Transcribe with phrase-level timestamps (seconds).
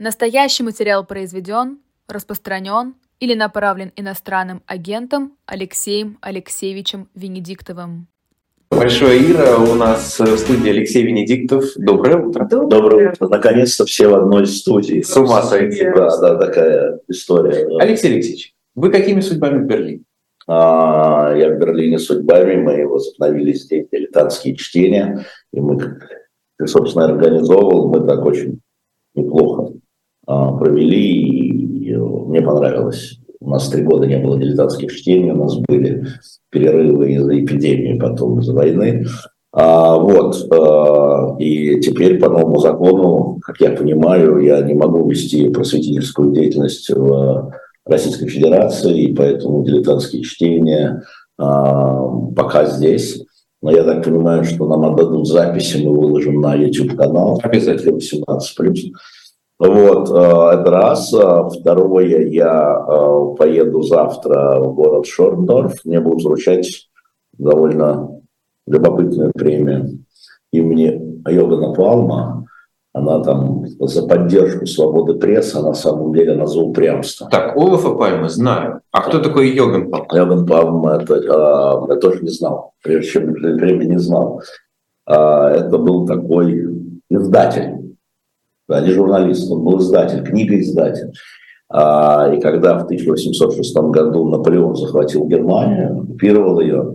[0.00, 8.06] Настоящий материал произведен, распространен или направлен иностранным агентом Алексеем Алексеевичем Венедиктовым.
[8.70, 11.64] Большое Ира, у нас в студии Алексей Венедиктов.
[11.74, 12.44] Доброе утро.
[12.44, 13.26] Доброе утро.
[13.26, 15.02] Наконец-то все в одной студии.
[15.02, 15.82] С ума сойти.
[15.82, 17.66] Да, да, такая история.
[17.80, 20.04] Алексей Алексеевич, вы какими судьбами в Берлине?
[20.46, 25.98] А, я в Берлине судьбами, мы возобновили здесь дилетантские чтения, и мы,
[26.56, 28.60] ты, собственно, организовывал, мы так очень
[29.16, 29.72] неплохо
[30.28, 33.18] провели, и мне понравилось.
[33.40, 36.06] У нас три года не было дилетантских чтений, у нас были
[36.50, 39.06] перерывы из-за эпидемии, потом из-за войны.
[39.52, 45.48] А, вот, а, и теперь по новому закону, как я понимаю, я не могу вести
[45.48, 47.52] просветительскую деятельность в
[47.86, 51.02] Российской Федерации, и поэтому дилетантские чтения
[51.38, 52.06] а,
[52.36, 53.24] пока здесь.
[53.62, 57.40] Но я так понимаю, что нам отдадут записи, мы выложим на YouTube-канал.
[57.42, 58.92] Обязательно 18+.
[59.58, 61.12] Вот, а, это раз.
[61.14, 65.84] А, второе, я а, поеду завтра в город Шорндорф.
[65.84, 66.88] Мне будут вручать
[67.36, 68.20] довольно
[68.66, 70.04] любопытную премию
[70.52, 72.48] имени Йогана Палма
[72.98, 77.28] она там за поддержку свободы прессы, на самом деле она за упрямство.
[77.30, 78.80] Так, Олафа Пальма знаю.
[78.90, 80.06] А кто такой Йоган Палм?
[80.12, 84.42] Йоган Палм, это, я тоже не знал, прежде чем время не знал.
[85.06, 86.66] А, это был такой
[87.10, 87.74] издатель,
[88.68, 91.12] да, не журналист, он был издатель, книгоиздатель.
[91.70, 96.94] А, и когда в 1806 году Наполеон захватил Германию, оккупировал ее,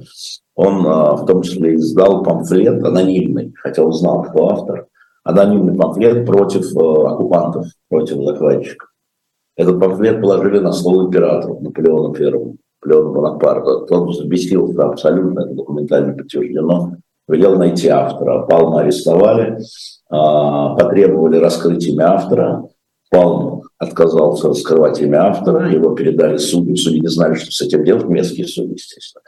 [0.56, 4.88] он а, в том числе издал памфлет анонимный, хотя он знал, кто автор–
[5.24, 8.90] анонимный памфлет против э, оккупантов, против захватчиков.
[9.56, 13.86] Этот памфлет положили на стол императору Наполеону Первому, Наполеону Бонапарту.
[13.86, 18.46] Тот взбесился абсолютно, это документально подтверждено, велел найти автора.
[18.46, 19.60] Палма арестовали,
[20.10, 22.68] а, потребовали раскрыть имя автора.
[23.10, 28.06] Палм отказался раскрывать имя автора, его передали судьям, судьи не знали, что с этим делать,
[28.06, 29.22] местные судьи, естественно.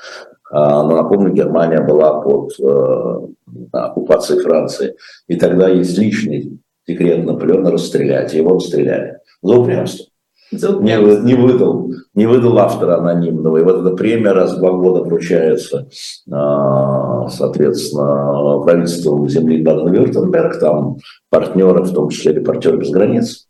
[0.52, 3.28] А, но напомню, Германия была под э,
[3.72, 4.95] оккупацией Франции,
[5.28, 10.05] и тогда есть личный декрет Наполеона расстрелять, его расстреляли за упрямство.
[10.52, 13.58] Не, не выдал, не выдал автора анонимного.
[13.58, 15.89] И вот эта премия раз в два года вручается,
[16.32, 20.98] а, соответственно, правительством земли Баден-Вюртемберг, там
[21.30, 23.48] партнеры, в том числе репортеры без границ.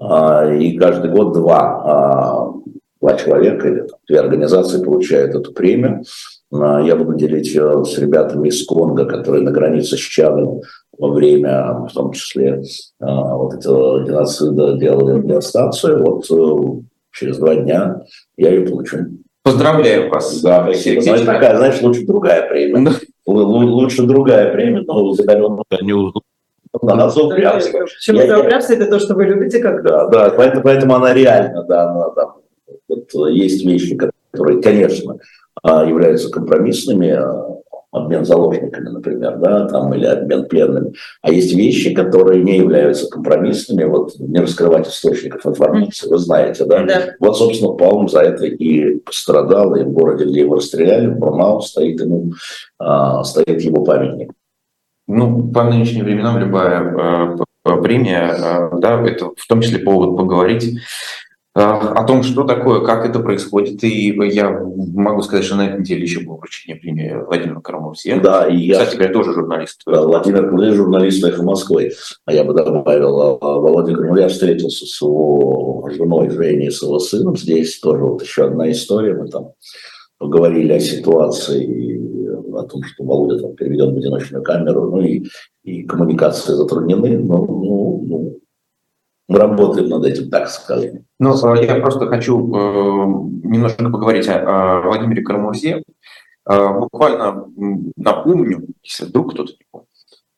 [0.00, 2.54] А, и каждый год два
[3.00, 6.02] два человека или там, две организации получают эту премию.
[6.52, 10.62] А, я буду делить э, с ребятами из Конго, которые на границе с Чадом
[10.98, 12.62] во время, в том числе,
[13.00, 16.04] а, вот этого геноцида делали радиостанцию.
[16.04, 16.82] Вот э,
[17.12, 18.02] через два дня
[18.36, 18.98] я ее получу.
[19.42, 20.40] Поздравляю вас.
[20.42, 21.00] Да, спасибо.
[21.00, 22.92] Знаешь, такая, знаешь, лучше другая премия.
[23.24, 26.12] Лучше другая премия, но задаренная не
[26.82, 27.80] да, за упрямство.
[27.80, 28.72] Почему за упрямство?
[28.74, 32.36] Это то, что вы любите как Да, да, поэтому, поэтому она реально, да, она там
[32.88, 35.16] вот есть вещи, которые, конечно,
[35.62, 37.57] а, являются компромиссными, а,
[37.90, 40.92] обмен заложниками, например, да, там, или обмен пленными.
[41.22, 46.84] А есть вещи, которые не являются компромиссными, вот не раскрывать источников информации, вы знаете, да?
[46.84, 47.14] да.
[47.18, 51.60] Вот, собственно, Палм за это и пострадал, и в городе, где его расстреляли, в Бурмау,
[51.62, 52.32] стоит, ему,
[52.78, 54.32] а, стоит его памятник.
[55.06, 60.78] Ну, по нынешним временам любая э, премия, э, да, это в том числе повод поговорить
[61.58, 63.82] о том, что такое, как это происходит.
[63.84, 68.20] И я могу сказать, что на этой неделе еще было вручение премии Владимира Карамурзе.
[68.20, 68.78] Да, и я...
[68.78, 69.82] Кстати говоря, тоже журналист.
[69.86, 71.92] Да, Владимир Карамурзе, журналист «Эхо Москвы».
[72.26, 77.36] А я бы добавил, а, Владимир Карамурзе встретился с его женой Женей, с его сыном.
[77.36, 79.14] Здесь тоже вот еще одна история.
[79.14, 79.52] Мы там
[80.18, 81.98] поговорили о ситуации,
[82.54, 85.24] о том, что Володя там переведен в одиночную камеру, ну и,
[85.64, 87.18] и коммуникации затруднены.
[87.18, 88.38] Ну, ну, ну,
[89.28, 91.04] мы работаем над этим, так скажем.
[91.18, 93.06] Ну, э, я просто хочу э,
[93.46, 95.84] немножко поговорить о, Владимире Карамурзе.
[96.48, 97.46] Э, буквально
[97.96, 99.88] напомню, если вдруг кто-то не помнит,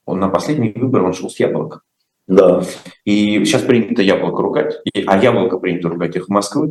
[0.05, 1.83] он на последний выбор он шел с яблока.
[2.27, 2.63] Да.
[3.05, 4.77] И сейчас принято яблоко ругать,
[5.07, 6.69] а яблоко принято ругать их в Москве.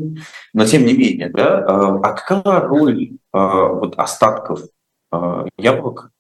[0.54, 4.62] Но тем не менее, да, а какая роль вот остатков
[5.58, 6.12] яблока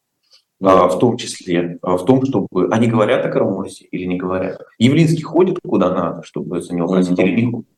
[0.59, 4.61] в том числе а, в том, чтобы они говорят о Карамурзе или не говорят.
[4.77, 7.69] Явлинский ходит куда надо, чтобы за него платить или не ходит.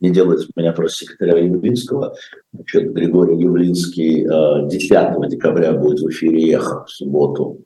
[0.00, 2.14] Не делает меня просто секретаря Явлинского.
[2.52, 4.26] Значит, Григорий Явлинский
[4.68, 7.60] 10 а, декабря будет в эфире «Эхо» в субботу.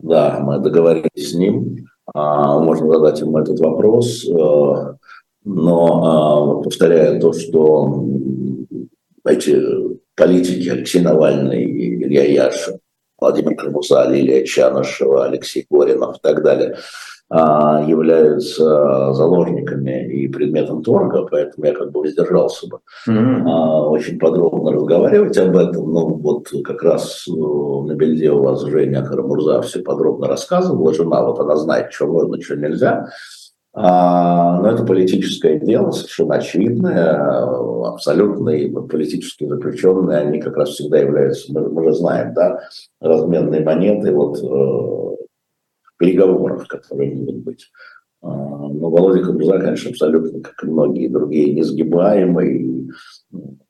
[0.00, 1.86] Да, мы договорились с ним.
[2.14, 4.26] Можно задать ему этот вопрос.
[5.44, 8.06] Но повторяю то, что
[9.24, 9.62] эти
[10.16, 12.79] политики Алексей Навальный и Илья Яшин
[13.20, 16.76] Владимир Кармуза, Лилия Чанышева, Алексей Горинов и так далее,
[17.32, 23.88] а, являются заложниками и предметом торга, поэтому я как бы воздержался бы mm-hmm.
[23.88, 25.92] очень подробно разговаривать об этом.
[25.92, 31.24] Но вот как раз э, на бельде у вас Женя Карамурза все подробно рассказывала, жена,
[31.24, 33.06] вот она знает, что можно, что нельзя.
[33.72, 37.20] А, но это политическое дело, совершенно очевидное,
[37.86, 42.60] абсолютно и политические заключенные, они как раз всегда являются, мы, мы же знаем, да,
[43.00, 45.24] разменной монетой вот, э,
[45.98, 47.70] переговоров, которые могут быть.
[48.22, 52.56] А, но Володя Кобза, конечно, абсолютно, как и многие другие, несгибаемый.
[52.56, 52.90] И,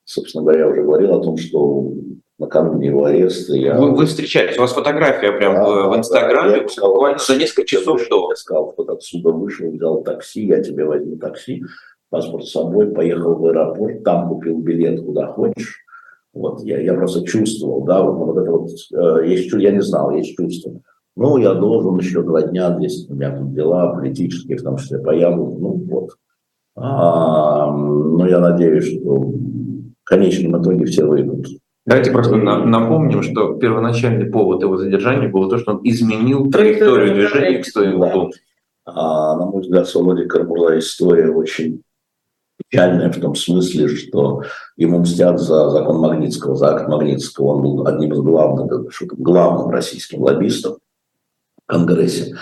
[0.03, 1.93] собственно говоря, я уже говорил о том, что
[2.41, 3.77] накануне его ареста я...
[3.77, 7.65] Вы, вы встречаетесь, у вас фотография прям да, в, в Инстаграме, да, буквально за несколько
[7.65, 8.29] часов вышел, до.
[8.31, 11.63] Я сказал, вот отсюда вышел, взял такси, я тебе возьму такси,
[12.09, 15.77] паспорт с собой, поехал в аэропорт, там купил билет куда хочешь.
[16.33, 20.11] Вот, я, я просто чувствовал, да, вот, вот это вот, э, есть, я не знал,
[20.11, 20.73] есть чувство.
[21.15, 24.99] Ну, я должен еще два дня, здесь у меня тут дела политические, в том числе
[24.99, 26.09] появлю, ну, вот.
[26.75, 31.45] А, но я надеюсь, что в конечном итоге все выйдут
[31.85, 37.59] Давайте просто напомним, что первоначальный повод его задержания был то, что он изменил траекторию движения
[37.59, 38.31] к своему дому.
[38.85, 41.81] А, на мой взгляд, Володя Кармурза история очень
[42.57, 44.43] печальная в том смысле, что
[44.77, 47.55] ему мстят за закон Магнитского, за акт Магнитского.
[47.55, 50.77] Он был одним из главных, главным российским лоббистом
[51.63, 52.35] в Конгрессе.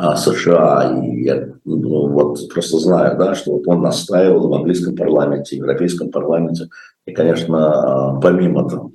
[0.00, 1.00] А, США.
[1.02, 6.10] И я ну, вот просто знаю, да, что вот он настаивал в английском парламенте, европейском
[6.10, 6.68] парламенте.
[7.06, 8.92] И, конечно, а, помимо там,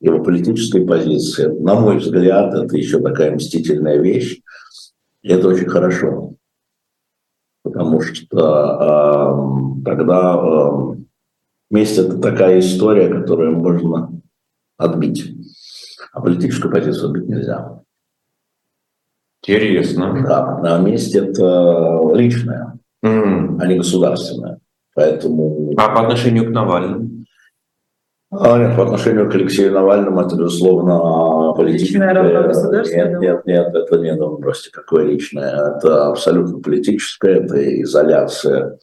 [0.00, 4.40] его политической позиции, на мой взгляд, это еще такая мстительная вещь.
[5.22, 6.34] И это очень хорошо.
[7.62, 10.96] Потому что э, тогда э,
[11.70, 14.20] месть– это такая история, которую можно
[14.76, 15.32] отбить.
[16.12, 17.82] А политическую позицию отбить нельзя.
[19.44, 20.24] Интересно.
[20.26, 23.58] Да, а месть это личное, mm.
[23.60, 24.58] а не государственное.
[24.94, 25.72] Поэтому...
[25.76, 27.08] А по отношению к Навальному?
[28.30, 31.98] А, нет, по отношению к Алексею Навальному это, безусловно, политическое.
[31.98, 35.76] Нет, нет, нет, это не, ну, бросьте, какое личное.
[35.76, 38.78] Это абсолютно политическое, это изоляция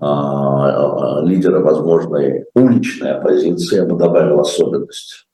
[0.00, 5.27] а, а лидера возможной уличной оппозиции, я бы добавил особенность.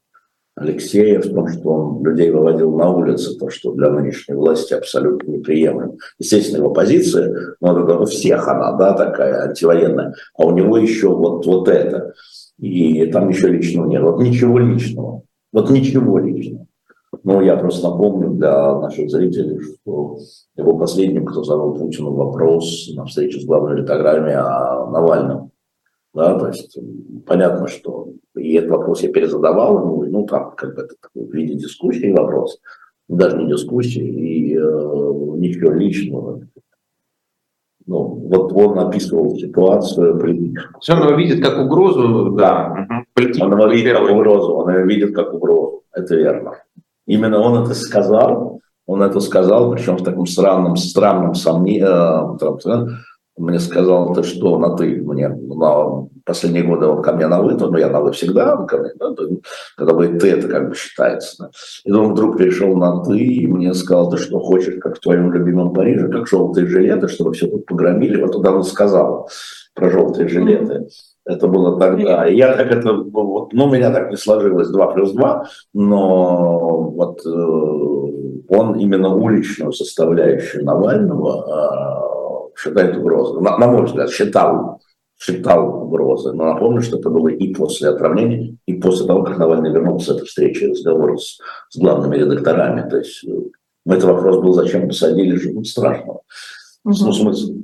[0.57, 5.33] Алексея в том, что он людей выводил на улицы, то, что для нынешней власти абсолютно
[5.33, 5.97] неприемлемо.
[6.19, 11.09] Естественно, его позиция, ну, это у всех она, да, такая антивоенная, а у него еще
[11.09, 12.13] вот, вот это.
[12.59, 14.03] И там еще личного нет.
[14.03, 15.23] Вот ничего личного.
[15.53, 16.67] Вот ничего личного.
[17.25, 20.19] Ну, я просто напомню для наших зрителей, что
[20.57, 25.51] его последним, кто задал Путину вопрос на встрече с главной литограмме о Навальном.
[26.13, 26.79] Да, то есть
[27.27, 31.55] понятно, что и этот вопрос я перезадавал ему, ну, там, как бы это в виде
[31.55, 32.61] дискуссии вопрос,
[33.09, 36.41] даже не дискуссии, и э, ничего личного.
[37.87, 40.81] Ну, вот он описывал ситуацию политическую.
[40.91, 42.87] Он его видит как угрозу, да.
[43.17, 46.55] Он его видит как угрозу, он его видит как угрозу, это верно.
[47.07, 52.39] Именно он это сказал, он это сказал, причем в таком странном, странном сомнении, э,
[53.37, 57.55] мне сказал, ты что, на ты мне, на последние годы он ко мне на вы,
[57.55, 59.13] но я на вы всегда, ко мне, да,
[59.77, 61.37] когда говорит ты, это как бы считается.
[61.39, 61.51] Да.
[61.85, 65.33] И он вдруг пришел на ты и мне сказал, ты что хочешь, как в твоем
[65.33, 68.23] любимом Париже, как желтые жилеты, чтобы все тут погромили.
[68.23, 69.29] Вот туда он сказал
[69.75, 70.87] про желтые жилеты.
[71.27, 72.27] Это было тогда.
[72.27, 76.91] И я так это, вот, ну, у меня так не сложилось 2 плюс 2, но
[76.91, 77.31] вот э,
[78.49, 82.15] он именно уличную составляющую Навального э,
[82.57, 83.43] считает угрозой.
[83.43, 84.81] На, на мой взгляд, считал
[85.19, 86.33] считал угрозы.
[86.33, 90.17] Но напомню, что это было и после отравления, и после того, как Навальный вернулся с
[90.17, 91.39] этой встречи, разговор с,
[91.71, 92.89] с главными редакторами.
[92.89, 93.41] То есть э,
[93.87, 96.23] это вопрос был, зачем посадили, ну, страшного.
[96.85, 96.95] Угу.
[97.01, 97.55] Ну, смысл.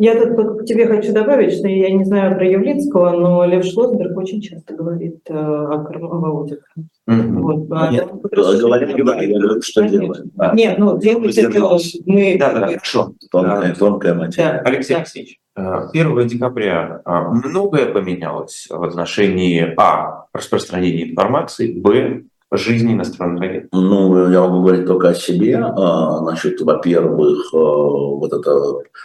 [0.00, 4.16] Я тут к тебе хочу добавить, что я не знаю про Явлинского, но Лев Шлосберг
[4.16, 6.60] очень часто говорит э, о Володе.
[7.06, 7.32] Mm-hmm.
[7.40, 10.30] Вот, а Нет, говорят, говорят, что делаем.
[10.34, 10.54] Да.
[10.54, 11.60] Нет, ну делайте это
[12.06, 12.36] мы...
[12.38, 13.12] Да, да, хорошо.
[13.30, 14.62] Тонкая, тонкая материя.
[14.64, 14.70] Да.
[14.70, 20.24] Алексей Алексеевич, 1 э, декабря многое поменялось в отношении А.
[20.32, 22.22] распространения информации, Б
[22.56, 23.70] жизни иностранных агентов?
[23.72, 25.56] Ну, я могу говорить только о себе.
[25.56, 28.54] А, значит, во-первых, э, вот эта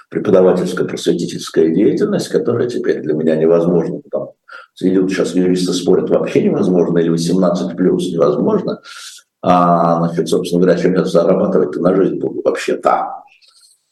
[0.10, 4.02] преподавательская просветительская деятельность, которая теперь для меня невозможна.
[4.12, 4.30] Там,
[4.82, 8.82] идут сейчас юристы спорят, вообще невозможно, или 18 плюс невозможно.
[9.42, 13.24] А, значит, собственно говоря, чем я зарабатывать на жизнь буду вообще там.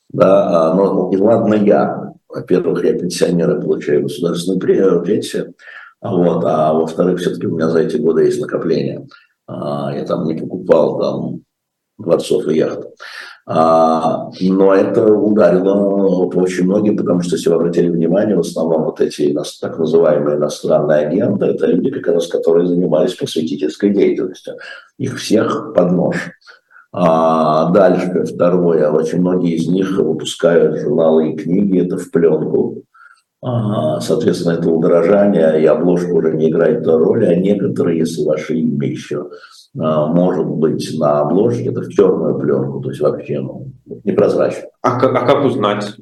[0.10, 2.13] Да, а, но и ладно я.
[2.27, 5.53] Во-первых, я пенсионер и получаю государственную пенсию.
[6.01, 9.07] Вот, а во-вторых, все-таки у меня за эти годы есть накопления.
[9.53, 11.41] А, я там не покупал там
[11.98, 12.88] дворцов и яхт.
[13.45, 18.86] А, но это ударило по очень многим, потому что, если вы обратили внимание, в основном
[18.86, 24.55] вот эти так называемые иностранные агенты, это люди, как раз, которые занимались просветительской деятельностью.
[24.98, 26.15] Их всех под нож.
[26.93, 32.83] А дальше, второе, очень многие из них выпускают журналы и книги, это в пленку.
[33.45, 38.55] А, соответственно, это удорожание, и обложка уже не играет той роли, а некоторые, если ваше
[38.55, 39.29] имя еще
[39.77, 43.71] а, может быть на обложке, это в черную пленку, то есть вообще ну,
[44.05, 44.69] непрозрачно.
[44.81, 45.93] А как, а как узнать?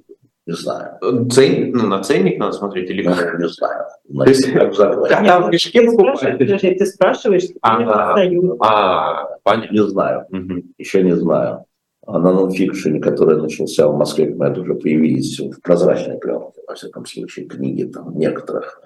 [0.46, 1.00] Не знаю.
[1.30, 3.40] Ценник, ну, на ценник надо смотреть или ну, как?
[3.40, 3.86] Не знаю.
[4.14, 6.20] То есть, как когда в ты мешке покупаешь?
[6.20, 8.16] спрашиваешь, ты спрашиваешь, А.
[8.60, 9.74] А, понятно.
[9.74, 10.26] Не знаю.
[10.30, 10.64] Мгм.
[10.78, 11.66] Еще не знаю.
[12.06, 16.74] А на нонфикшене, который начался в Москве, когда это уже появились в прозрачной пленке, во
[16.74, 18.82] всяком случае, книги там некоторых.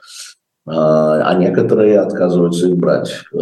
[0.67, 3.37] А а некоторые отказываются их брать, э,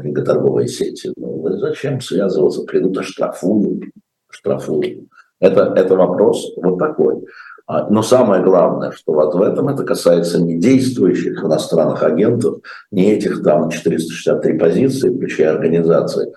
[0.00, 1.12] книготорговые сети.
[1.16, 2.62] Ну, зачем связываться?
[2.62, 3.84] Придут, оштрафуют.
[4.30, 5.08] Штрафуют.
[5.40, 7.24] Это, это вопрос вот такой.
[7.66, 13.12] А, Но самое главное, что вот в этом это касается не действующих иностранных агентов, не
[13.12, 16.32] этих там 463 позиции, включая организации,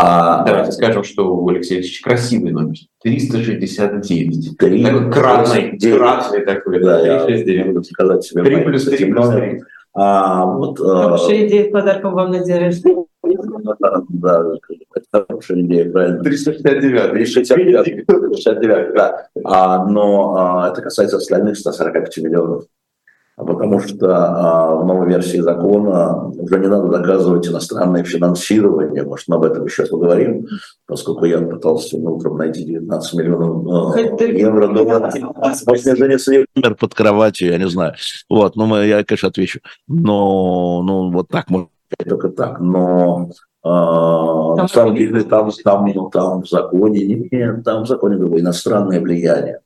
[0.00, 2.76] а Давайте скажем, что у Алексея Алексеевича красивый номер.
[3.02, 4.56] 369.
[4.58, 5.98] Три- Такой кратный, девять.
[5.98, 6.80] кратный такой.
[6.82, 7.66] Да, я 369.
[7.66, 8.42] буду сказать себе.
[8.44, 9.50] Три моим плюс три этим плюс номером.
[9.50, 9.62] три.
[9.94, 13.04] А, вот, э, Хорошая идея подарком вам на день рождения.
[14.10, 14.44] да,
[14.94, 16.22] это хорошая идея, правильно.
[16.22, 17.10] 369.
[17.10, 19.26] 369, 369, да.
[19.44, 22.64] А, но а, это касается остальных 145 миллионов.
[23.38, 29.04] А Потому что а, в новой версии закона уже не надо доказывать иностранное финансирование.
[29.04, 30.48] Может, мы об этом еще поговорим,
[30.86, 34.66] поскольку я пытался сегодня утром найти 19 миллионов ты- евро.
[34.66, 37.94] Может, мне не умер под кроватью, я не знаю.
[38.28, 39.60] Вот, ну, я, конечно, отвечу.
[39.86, 41.68] Но, ну, вот так, может,
[42.08, 42.58] только так.
[42.58, 43.30] Но
[43.62, 49.00] а, на самом деле там, там, там в законе, нет, там в законе другое, иностранное
[49.00, 49.60] влияние.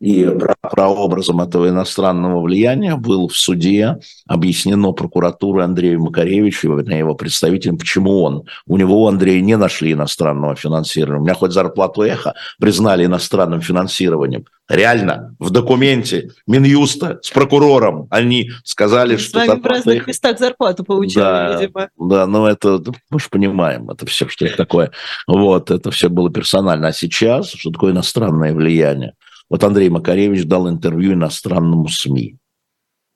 [0.00, 7.16] И про- прообразом этого иностранного влияния был в суде объяснено прокуратурой Андрею Макаревичу, вернее, его
[7.16, 8.44] представителям, почему он.
[8.66, 11.20] У него, у Андрея, не нашли иностранного финансирования.
[11.20, 14.44] У меня хоть зарплату эхо признали иностранным финансированием.
[14.68, 20.38] Реально, в документе Минюста с прокурором они сказали, С что вами в разных «Эхо» местах
[20.38, 21.58] зарплату получали, Да.
[21.60, 21.88] видимо.
[21.98, 24.92] Да, ну это, мы же понимаем, это все, что это такое.
[25.26, 26.88] Вот, это все было персонально.
[26.88, 29.14] А сейчас, что такое иностранное влияние?
[29.50, 32.36] Вот Андрей Макаревич дал интервью иностранному СМИ.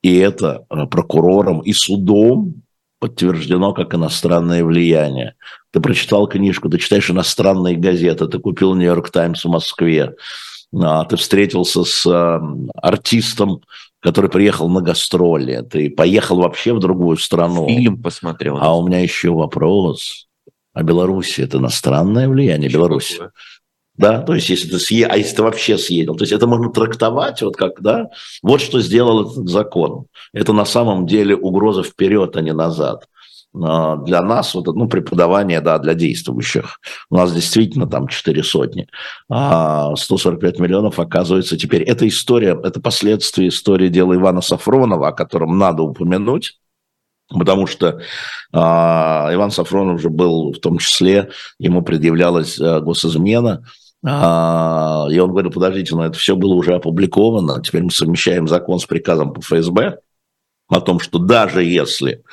[0.01, 2.63] И это э, прокурором и судом
[2.99, 5.35] подтверждено как иностранное влияние.
[5.71, 10.15] Ты прочитал книжку, ты читаешь иностранные газеты, ты купил «Нью-Йорк Таймс» в Москве,
[10.73, 12.39] а, ты встретился с э,
[12.75, 13.61] артистом,
[13.99, 17.67] который приехал на гастроли, ты поехал вообще в другую страну.
[17.67, 18.57] Фильм посмотрел.
[18.59, 20.27] А у меня еще вопрос.
[20.73, 23.19] А Беларусь это иностранное влияние Беларуси?
[23.95, 25.05] Да, то есть если ты съе...
[25.05, 28.09] а если ты вообще съездил, то есть это можно трактовать вот как, да,
[28.41, 30.05] вот что сделал этот закон.
[30.33, 33.05] Это на самом деле угроза вперед, а не назад.
[33.55, 36.79] А Для нас, вот, ну, преподавание, да, для действующих.
[37.09, 38.87] У нас действительно там 4 сотни.
[39.29, 41.83] А 145 миллионов, оказывается, теперь.
[41.83, 46.57] Эта история, это последствия истории дела Ивана Сафронова, о котором надо упомянуть.
[47.29, 48.01] Потому что
[48.51, 53.63] а, Иван Сафронов же был в том числе, ему предъявлялась а, госизмена,
[54.03, 54.07] и
[55.19, 59.33] он говорил, подождите, но это все было уже опубликовано, теперь мы совмещаем закон с приказом
[59.33, 59.99] по ФСБ
[60.67, 62.23] о том, что даже если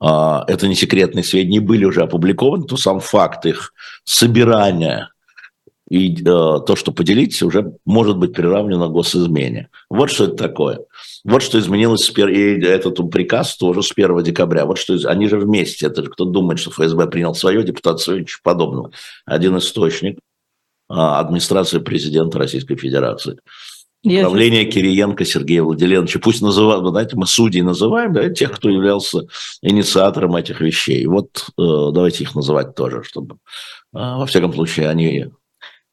[0.00, 3.72] а, это не секретные сведения были уже опубликованы, то сам факт их
[4.04, 5.10] собирания
[5.88, 9.68] и э, то, что поделитесь, уже может быть приравнено госизмене.
[9.90, 10.80] Вот что это такое.
[11.24, 12.28] Вот что изменилось, с пер...
[12.28, 14.64] и этот приказ тоже с 1 декабря.
[14.64, 15.86] Вот что они же вместе.
[15.86, 18.92] Это же кто думает, что ФСБ принял свое, депутат свое, ничего подобного.
[19.26, 20.18] Один источник
[20.88, 23.38] а, администрации президента Российской Федерации.
[24.04, 26.18] Управление Кириенко Сергея Владимировича.
[26.18, 29.20] Пусть называют, знаете, мы судей называем, да, тех, кто являлся
[29.62, 31.06] инициатором этих вещей.
[31.06, 31.62] Вот э,
[31.92, 33.38] давайте их называть тоже, чтобы, э,
[33.92, 35.30] во всяком случае, они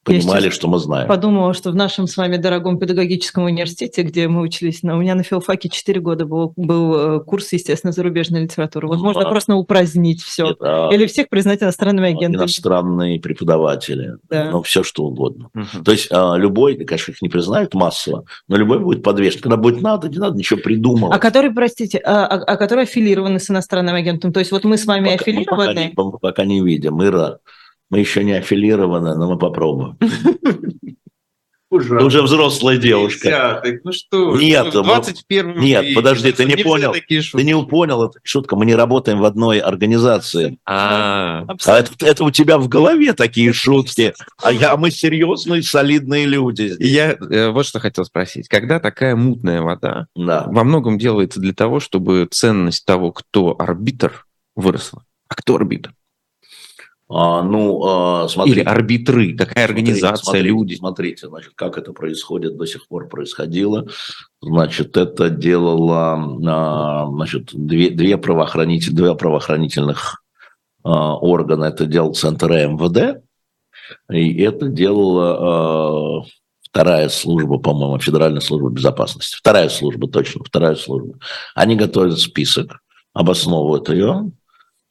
[0.03, 1.07] понимали, что мы знаем.
[1.07, 5.15] Подумала, что в нашем с вами дорогом педагогическом университете, где мы учились, на, у меня
[5.15, 8.87] на филфаке 4 года был, был э, курс, естественно, зарубежной литературы.
[8.87, 9.29] Вот можно А.
[9.29, 10.51] просто упразднить все.
[10.51, 12.35] Это Или всех признать иностранными агентами.
[12.43, 14.49] иностранные преподаватели, Да.
[14.51, 15.49] ну, все что угодно.
[15.53, 15.83] Мгм.
[15.83, 19.41] То есть а, любой, конечно, их не признают массово, но любой будет подвешен.
[19.41, 21.15] Когда будет надо, не надо ничего придумывать.
[21.15, 24.33] А которые, простите, а, а- а которые аффилированы с иностранным агентом?
[24.33, 25.79] То есть вот мы с вами Пока- мы пока, аффилированы?
[25.85, 27.03] не, мы пока не видим.
[27.03, 27.37] Ира,
[27.91, 29.97] мы еще не аффилированы, но мы попробуем.
[31.69, 33.29] Ты уже взрослая девушка.
[33.29, 34.37] Десятых, ну что?
[34.37, 36.93] Нет, вот- 21 нет, веке, подожди, ты не понял.
[36.93, 38.57] Ты не понял, это шутка.
[38.57, 40.57] Мы не работаем в одной организации.
[40.65, 44.13] А, А это, это у тебя в голове такие шутки.
[44.43, 46.73] А я, мы серьезные, солидные люди.
[46.79, 48.49] я э, вот что хотел спросить.
[48.49, 50.47] Когда такая мутная вода Да.
[50.47, 54.25] во многом делается для того, чтобы ценность того, кто арбитр,
[54.57, 55.05] выросла?
[55.29, 55.93] А кто арбитр?
[57.13, 58.61] А, ну, а, смотрите.
[58.61, 59.35] Или арбитры?
[59.35, 60.75] Какая организация, Смотрите, люди?
[60.75, 63.87] Смотрите, значит, как это происходит, до сих пор происходило.
[64.41, 70.23] Значит, это делало, а, значит, две, две правоохранитель, два правоохранительных
[70.83, 71.65] а, органа.
[71.65, 73.21] Это делал Центр МВД,
[74.09, 76.23] и это делала а,
[76.61, 79.35] вторая служба, по-моему, Федеральная служба безопасности.
[79.35, 81.15] Вторая служба, точно, вторая служба.
[81.55, 82.79] Они готовят список,
[83.13, 84.31] обосновывают ее,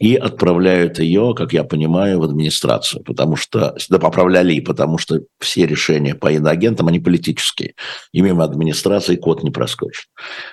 [0.01, 5.67] и отправляют ее, как я понимаю, в администрацию, потому что, да, поправляли, потому что все
[5.67, 7.75] решения по иноагентам, они политические,
[8.13, 10.07] и мимо администрации код не проскочит.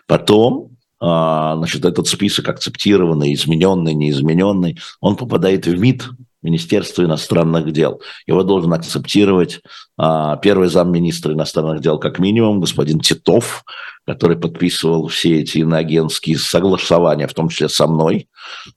[0.06, 6.10] Потом, а, значит, этот список акцептированный, измененный, неизмененный, он попадает в МИД,
[6.44, 8.02] Министерство иностранных дел.
[8.28, 9.62] Его должен акцептировать
[9.98, 13.64] а, первый замминистра иностранных дел, как минимум, господин Титов,
[14.06, 18.30] который подписывал все эти иноагентские согласования, в том числе со мной.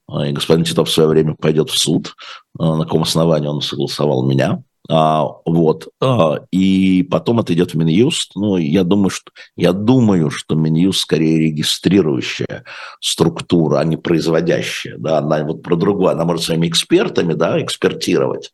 [0.09, 2.15] А, И господин Титов в свое время пойдет в суд,
[2.59, 4.63] а, на каком основании он согласовал меня.
[4.93, 5.89] А, вот.
[6.01, 8.33] А, и потом это идет в Минюст.
[8.35, 12.65] Ну, я думаю, что, я думаю, что Минюст скорее регистрирующая
[13.01, 14.97] структура, а не производящая.
[14.99, 15.19] Да?
[15.19, 16.13] Она вот про другое.
[16.13, 18.53] Она может своими экспертами да, экспертировать.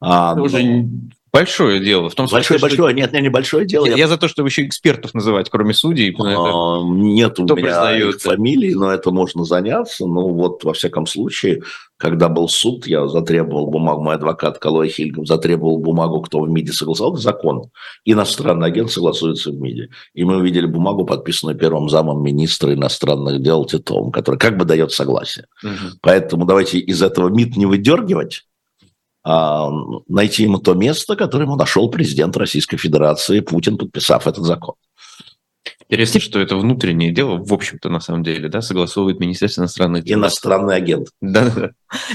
[0.00, 0.88] А, Это уже
[1.32, 2.10] большое дело.
[2.10, 2.94] В том смысле, что- большое-большое.
[2.94, 3.86] Нет, нет, небольшое дело.
[3.86, 6.14] Я, Я за то, чтобы еще экспертов называть, кроме судей.
[6.18, 10.06] А, Нет у Кто меня признает их фамилии, но это можно заняться.
[10.06, 11.62] Ну вот, во всяком случае,
[11.96, 16.72] когда был суд, я затребовал бумагу, мой адвокат Калой Хильгов затребовал бумагу, кто в МИДе
[16.72, 17.70] согласовал, закон.
[18.04, 19.90] Иностранный агент согласуется в МИДе.
[20.14, 24.92] И мы увидели бумагу, подписанную первым замом министра иностранных дел Титовым, который как бы дает
[24.92, 25.46] согласие.
[25.62, 25.98] Мгм.
[26.00, 28.44] Поэтому давайте из этого МИД не выдергивать,
[29.24, 34.74] найти ему то место, которое ему нашел президент Российской Федерации Путин, подписав этот закон.
[35.90, 40.18] Интересно, что это внутреннее дело, в общем-то, на самом деле, да, согласовывает Министерство иностранных дел.
[40.18, 41.08] Иностранный агент.
[41.22, 41.70] Да, да.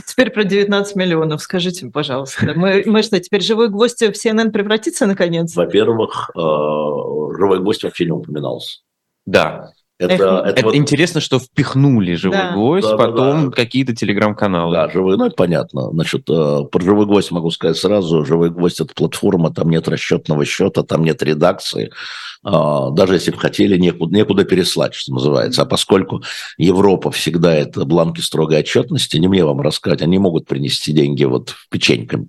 [0.05, 1.41] Теперь про 19 миллионов.
[1.41, 2.53] Скажите, пожалуйста.
[2.55, 5.55] Мы, мы что, теперь живой гвоздь в CNN превратится наконец?
[5.55, 8.81] Во-первых, э, живой гость вообще не упоминался.
[9.25, 9.71] Да.
[10.03, 12.51] Это, Эх, это Это вот- интересно, что впихнули живой Да.
[12.53, 13.55] гвоздь, Да, да, потом да.
[13.55, 14.73] какие-то телеграм-каналы.
[14.73, 15.89] Да, живой, ну это понятно.
[15.91, 18.25] Значит, э, про живой гость могу сказать сразу.
[18.25, 21.91] Живой гость это платформа, там нет расчетного счета, там нет редакции.
[22.45, 25.61] А, Даже если бы хотели, некуда, некуда переслать, что называется.
[25.61, 26.21] А поскольку
[26.57, 31.55] Европа всегда это бланки строгой отчетности, не мне вам рассказать, они могут принести деньги вот
[31.69, 32.27] печеньками.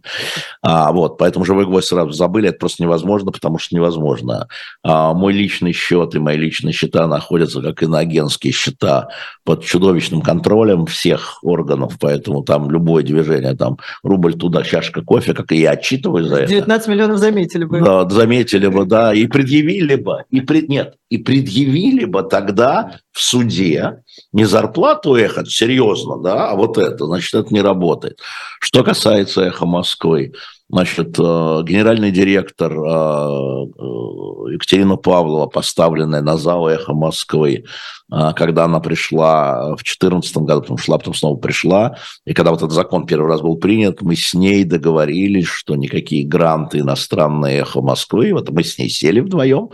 [0.62, 4.46] А, вот, поэтому живой гвоздь сразу забыли, это просто невозможно, потому что невозможно.
[4.84, 9.09] А, мой личный счет и мои личные счета находятся как иноагентские счета
[9.44, 15.53] под чудовищным контролем всех органов, поэтому там любое движение, там рубль туда, чашка кофе, как
[15.53, 16.48] и я отчитываю за это.
[16.48, 17.81] 19 миллионов заметили бы.
[17.81, 23.20] Да, заметили бы, да, и предъявили бы, и пред, нет, и предъявили бы тогда в
[23.20, 28.20] суде не зарплату эхо, серьезно, да, а вот это, значит, это не работает.
[28.61, 30.33] Что касается эхо Москвы,
[30.74, 37.64] значит, э, генеральный директор э, э, Екатерина Павлова, поставленная на зал эхо Москвы,
[38.10, 42.72] когда она пришла в 2014 году, потом шла, потом снова пришла, и когда вот этот
[42.72, 48.32] закон первый раз был принят, мы с ней договорились, что никакие гранты иностранное эхо Москвы,
[48.32, 49.70] вот мы с ней сели вдвоем,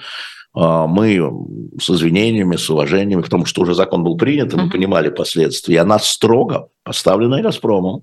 [0.52, 1.32] мы
[1.80, 5.76] с извинениями, с уважениями, потому что уже закон был принят, и мы понимали последствия.
[5.76, 8.02] И она строго, поставленная «Газпромом»,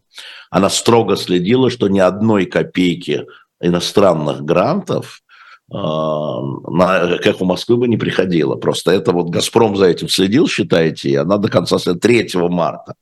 [0.50, 3.26] она строго следила, что ни одной копейки
[3.60, 5.27] иностранных грантов а,
[5.70, 8.56] на, как у Москвы бы не приходило.
[8.56, 12.94] Просто это вот «Газпром» за этим следил, считаете, и она до конца след- 3 марта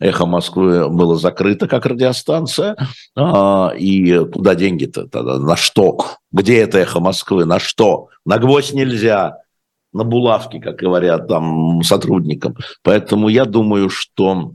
[0.00, 2.76] «Эхо Москвы» было закрыто как радиостанция.
[3.16, 5.38] А, и куда деньги-то тогда?
[5.38, 5.98] На что?
[6.32, 7.44] Где это «Эхо Москвы»?
[7.44, 8.08] На что?
[8.24, 9.38] На гвоздь нельзя.
[9.92, 12.56] На булавки, как говорят там сотрудникам.
[12.82, 14.50] Поэтому я думаю, что а,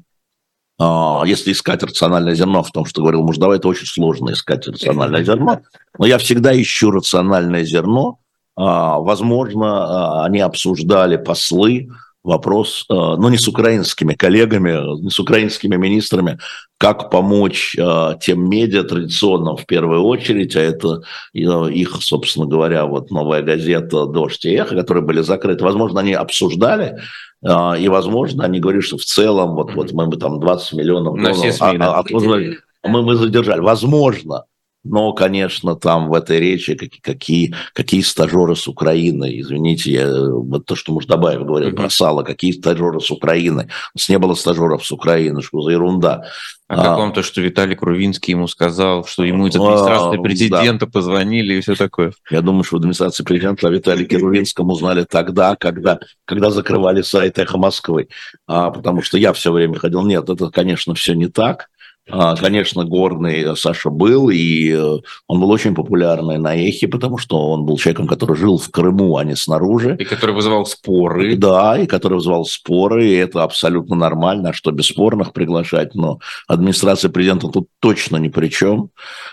[1.25, 5.61] если искать рациональное зерно в том, что говорил Муждава, это очень сложно искать рациональное зерно.
[5.97, 8.19] Но я всегда ищу рациональное зерно.
[8.57, 11.89] А, Возможно, а, они обсуждали послы
[12.25, 16.39] вопрос, а, ну, не с украинскими коллегами, не с украинскими министрами,
[16.77, 21.01] как помочь а, тем медиа традиционным в первую очередь, а это
[21.33, 21.37] э,
[21.71, 25.63] их, собственно говоря, вот новая газета «Дождь» и «Эхо», которые были закрыты.
[25.63, 26.99] Возможно, они обсуждали,
[27.43, 31.15] а, и, возможно, они говорили, что в целом, вот, вот мы бы там 20 миллионов
[31.15, 31.93] На все СМИ, а- да.
[31.93, 32.59] а- отложили.
[32.83, 33.59] мы, мы задержали.
[33.61, 34.45] Возможно,
[34.85, 40.65] но, конечно, там в этой речи какие, какие, какие стажеры с Украины, извините, я, вот
[40.65, 41.75] то, что Муждабаев говорил mm-hmm.
[41.75, 43.67] про сало, какие стажеры с Украины.
[43.95, 46.25] У нас не было стажеров с Украины, что за ерунда.
[46.67, 50.21] А, а как вам то, что Виталий Крувинский ему сказал, что ему из администрации а,
[50.21, 50.91] президента да.
[50.91, 52.13] позвонили и все такое?
[52.29, 57.39] Я думаю, что в администрации президента о Виталии Крувинском узнали тогда, когда, когда закрывали сайт
[57.39, 58.07] «Эхо Москвы».
[58.47, 61.69] А, потому что я все время ходил, нет, это, конечно, все не так.
[62.07, 67.49] А, конечно, горный Саша был, и э, он был очень популярный на Эхе, потому что
[67.49, 69.97] он был человеком, который жил в Крыму, а не снаружи.
[69.99, 71.35] И который вызывал споры.
[71.35, 77.47] Да, и который вызывал споры, и это абсолютно нормально, что бесспорных приглашать, но администрация президента
[77.47, 78.91] тут точно ни при чем.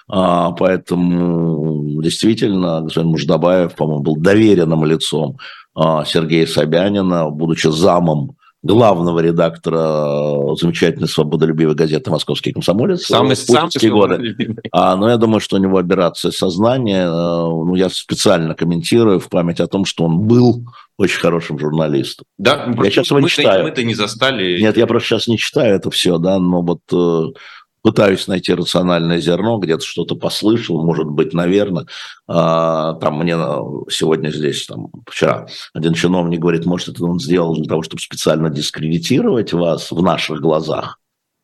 [0.08, 5.36] А, поэтому действительно, господин Муждабаев, по-моему, был доверенным лицом
[5.74, 13.90] а, Сергея Собянина, будучи замом главного редактора замечательной свободолюбивой газеты «Московский комсомолец» самый, в путинские
[13.90, 14.56] годы.
[14.70, 17.06] А, но я думаю, что у него операция сознания.
[17.06, 20.64] Э, ну, я специально комментирую в память о том, что он был
[20.96, 22.24] очень хорошим журналистом.
[22.38, 23.64] Да, я сейчас его не читаю.
[23.64, 24.60] Мы-то не застали.
[24.60, 27.32] Нет, я просто сейчас не читаю это все, да, но вот э,
[27.82, 31.86] пытаюсь найти рациональное зерно, где-то что-то послышал, может быть, наверное.
[32.26, 33.34] А, там мне
[33.90, 38.48] сегодня здесь, там, вчера один чиновник говорит, может, это он сделал для того, чтобы специально
[38.50, 40.98] дискредитировать вас в наших глазах.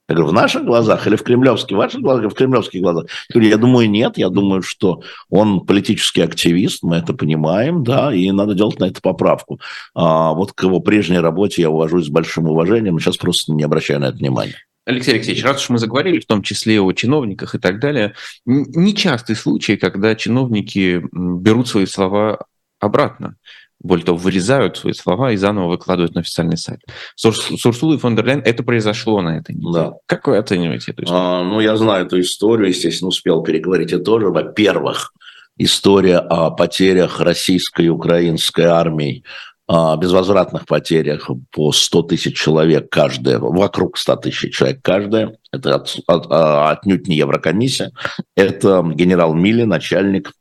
[0.09, 1.77] Я говорю, в наших глазах или в кремлевских?
[1.77, 3.05] В ваших глазах, в кремлевских глазах?
[3.29, 4.17] Я говорю, я думаю, нет.
[4.17, 9.03] Я думаю, что он политический активист, мы это понимаем, да, и надо делать на это
[9.03, 9.61] поправку.
[9.95, 14.01] А вот к его прежней работе я увожусь с большим уважением, сейчас просто не обращаю
[14.01, 14.68] на это внимания.
[14.89, 18.15] Алексей Алексеевич, раз уж мы заговорили, в том числе о чиновниках и так далее,
[18.47, 22.47] нечастый случай, когда чиновники берут свои слова
[22.81, 23.37] обратно.
[23.81, 26.81] Более того, вырезают свои слова и заново выкладывают на официальный сайт.
[27.17, 27.27] С
[27.67, 29.73] Урсулой фон дер Ляйен это произошло на этой неделе.
[29.75, 29.93] Да.
[30.07, 31.23] Как вы оцениваете эту историю?
[31.23, 34.31] А, ну, я знаю эту историю, естественно, успел переговорить и тоже.
[34.31, 35.13] Во-первых,
[35.59, 39.23] история о потерях российской и украинской армии
[39.69, 46.27] безвозвратных потерях по 100 тысяч человек каждая, вокруг 100 тысяч человек каждая, это от, от,
[46.31, 47.93] а, отнюдь не Еврокомиссия,
[48.35, 50.33] это генерал Милли, начальник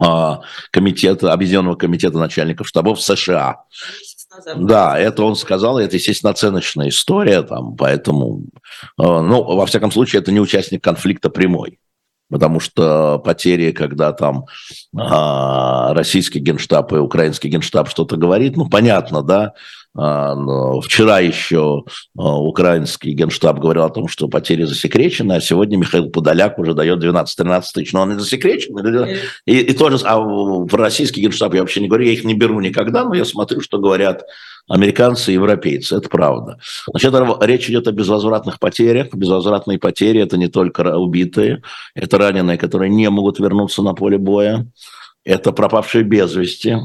[0.00, 0.40] а,
[0.72, 3.62] комитета, Объединенного комитета начальников штабов США.
[4.56, 8.46] Да, это он сказал, это, естественно, оценочная история, там, поэтому,
[8.98, 11.78] а, ну, во всяком случае, это не участник конфликта прямой
[12.30, 14.46] потому что потери, когда там
[14.96, 19.54] а, российский генштаб и украинский генштаб что-то говорит, ну, понятно, да,
[19.96, 21.84] вчера еще
[22.18, 27.02] а, украинский генштаб говорил о том, что потери засекречены, а сегодня Михаил Подоляк уже дает
[27.02, 28.76] 12-13 тысяч, но он не засекречен.
[29.46, 30.20] И, и тоже, а
[30.66, 33.62] про российский генштаб я вообще не говорю, я их не беру никогда, но я смотрю,
[33.62, 34.24] что говорят
[34.68, 36.58] американцы и европейцы, это правда.
[36.88, 39.14] Значит, речь идет о безвозвратных потерях.
[39.14, 41.62] Безвозвратные потери– это не только убитые,
[41.94, 44.66] это раненые, которые не могут вернуться на поле боя,
[45.24, 46.76] это пропавшие без вести,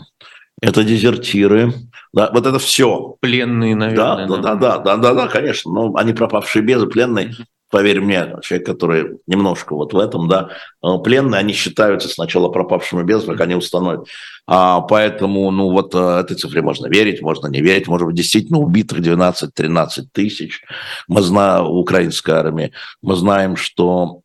[0.61, 1.73] это дезертиры,
[2.13, 3.17] да, вот это все.
[3.19, 4.27] Пленные, наверное.
[4.27, 5.71] Да, да, да, да, да, да, конечно.
[5.71, 7.33] Но они пропавшие без, пленные
[7.71, 10.49] поверь мне, человек, который немножко вот в этом, да,
[10.83, 14.07] э, пленные, они считаются сначала пропавшими без, как они установят.
[14.45, 17.87] А, поэтому, ну, вот э, этой цифре можно верить, можно не верить.
[17.87, 20.61] Может быть, действительно убитых 12-13 тысяч.
[21.07, 22.71] Мы знаем, украинская армия,
[23.01, 24.20] мы знаем, что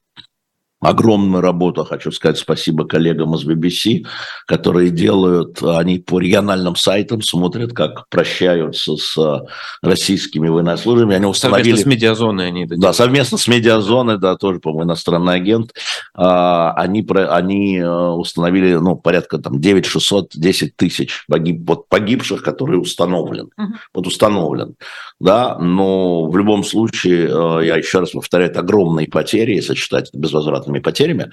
[0.89, 4.07] огромную работу, хочу сказать спасибо коллегам из BBC,
[4.47, 9.41] которые делают, они по региональным сайтам смотрят, как прощаются с э,
[9.83, 11.17] российскими военнослужащими.
[11.17, 11.71] Они установили...
[11.71, 15.73] Совместно с медиазоной они это Да, совместно с медиазоной, да, тоже, по-моему, иностранный агент.
[16.15, 22.43] А, они, они э, установили, ну, порядка там 9 600, 10 тысяч погиб, вот, погибших,
[22.43, 23.49] которые установлены.
[23.59, 23.75] Uh-huh.
[23.95, 24.77] Вот установлен.
[25.19, 30.11] Да, но в любом случае, э, я еще раз повторяю, это огромные потери, если считать
[30.11, 31.31] это безвозвратными потерями.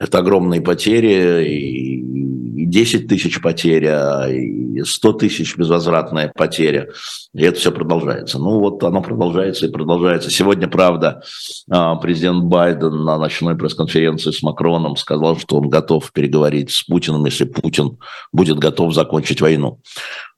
[0.00, 6.88] Это огромные потери, и 10 тысяч потерь, и 100 тысяч безвозвратная потеря.
[7.34, 8.38] И это все продолжается.
[8.38, 10.30] Ну вот оно продолжается и продолжается.
[10.30, 11.22] Сегодня, правда,
[11.70, 17.24] а, президент Байден на ночной пресс-конференции с Макроном сказал, что он готов переговорить с Путиным,
[17.26, 17.98] если Путин
[18.32, 19.80] будет готов закончить войну.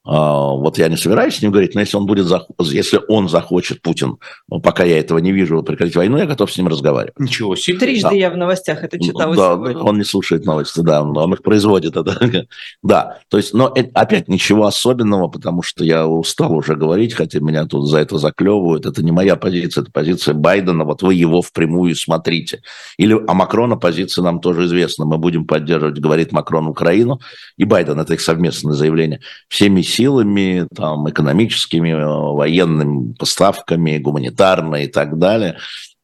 [0.04, 2.26] А, вот я не собираюсь с ним говорить, но если он будет,
[2.60, 4.18] если он захочет, Путин,
[4.62, 7.18] пока я этого не вижу, прекратить войну, я готов с ним разговаривать.
[7.20, 7.78] Ничего себе.
[7.78, 8.14] Трижды да.
[8.16, 9.34] я в новостях это читал.
[9.34, 11.96] Да, он не слушает новости, да, он их производит.
[11.96, 12.18] Это.
[12.82, 17.66] Да, то есть, но опять ничего особенного, потому что я устал уже говорить, хотя меня
[17.66, 18.86] тут за это заклевывают.
[18.86, 22.62] Это не моя позиция, это позиция Байдена, вот вы его впрямую смотрите.
[22.98, 27.20] Или, а Макрона позиция нам тоже известна, мы будем поддерживать, говорит Макрон, Украину,
[27.56, 34.88] и Байден, это их совместное заявление, всеми силами, там, экономическими, э, военными поставками, гуманитарной и
[34.88, 35.56] так далее.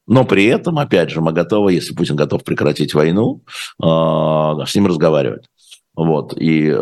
[0.07, 3.43] Но при этом, опять же, мы готовы, если Путин готов прекратить войну,
[3.83, 5.45] э, с ним разговаривать.
[5.99, 6.33] Вот.
[6.37, 6.73] И э,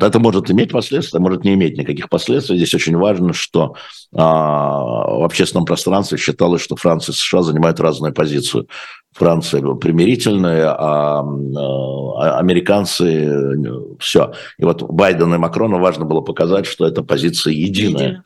[0.00, 2.56] это может иметь последствия, может не иметь никаких последствий.
[2.56, 3.74] Здесь очень важно, что
[4.12, 8.68] э, в общественном пространстве считалось, что Франция и США занимают разную позицию.
[9.14, 13.58] Франция примирительная, а, а американцы
[13.98, 14.32] все.
[14.58, 18.22] И вот Байдену и Макрону важно было показать, что эта позиция единая.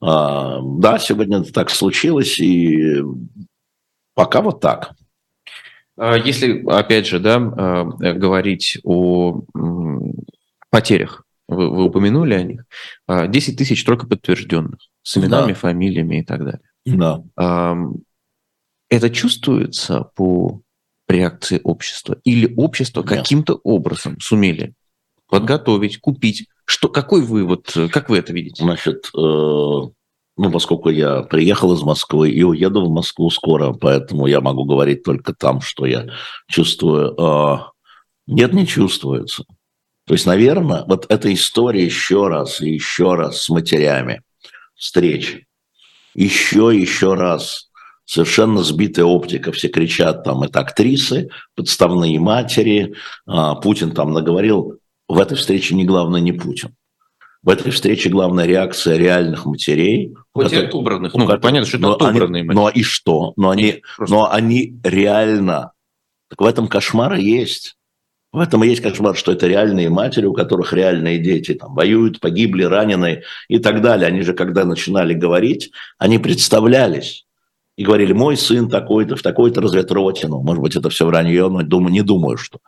[0.00, 3.04] А, да, сегодня это так случилось, и
[4.14, 4.94] пока вот так.
[5.98, 9.42] А если, опять же, да, а, говорить о
[10.70, 12.64] потерях, вы, вы упомянули о них,
[13.08, 15.54] 10 а, тысяч только подтвержденных, с именами, да.
[15.54, 16.60] фамилиями и так далее.
[16.86, 17.76] Да.
[18.90, 20.62] Это чувствуется по
[21.08, 22.18] реакции общества?
[22.24, 23.10] Или общество Нет.
[23.10, 24.74] каким-то образом сумели
[25.28, 26.46] подготовить, купить?
[26.64, 28.62] Что, какой вывод, как вы это видите?
[28.62, 29.80] Значит, э,
[30.38, 35.02] ну, поскольку я приехал из Москвы и уеду в Москву скоро, поэтому я могу говорить
[35.02, 36.06] только там, что я
[36.48, 37.20] чувствую.
[37.20, 37.72] А,
[38.26, 39.44] нет, не чувствуется.
[40.06, 44.22] То есть, наверное, вот эта история еще раз и еще раз с матерями
[44.74, 45.42] встреч,
[46.14, 47.68] еще еще раз
[48.04, 52.94] совершенно сбитая оптика, все кричат там, это актрисы, подставные матери,
[53.26, 56.74] а, Путин там наговорил, в этой встрече не главное не Путин.
[57.42, 60.14] В этой встрече главная реакция реальных матерей.
[60.32, 61.14] Хоть которые, отобранных.
[61.14, 63.32] Ну, которые, понятно, что это отобранные они, Ну, и что?
[63.36, 65.72] Но они, но они реально...
[66.28, 67.76] Так в этом кошмар есть.
[68.32, 72.20] В этом и есть кошмар, что это реальные матери, у которых реальные дети там воюют,
[72.20, 74.08] погибли, ранены и так далее.
[74.08, 77.24] Они же, когда начинали говорить, они представлялись
[77.78, 80.40] и говорили, мой сын такой-то, в такой-то разведротину.
[80.40, 82.58] Может быть, это все вранье, но думаю, не думаю, что.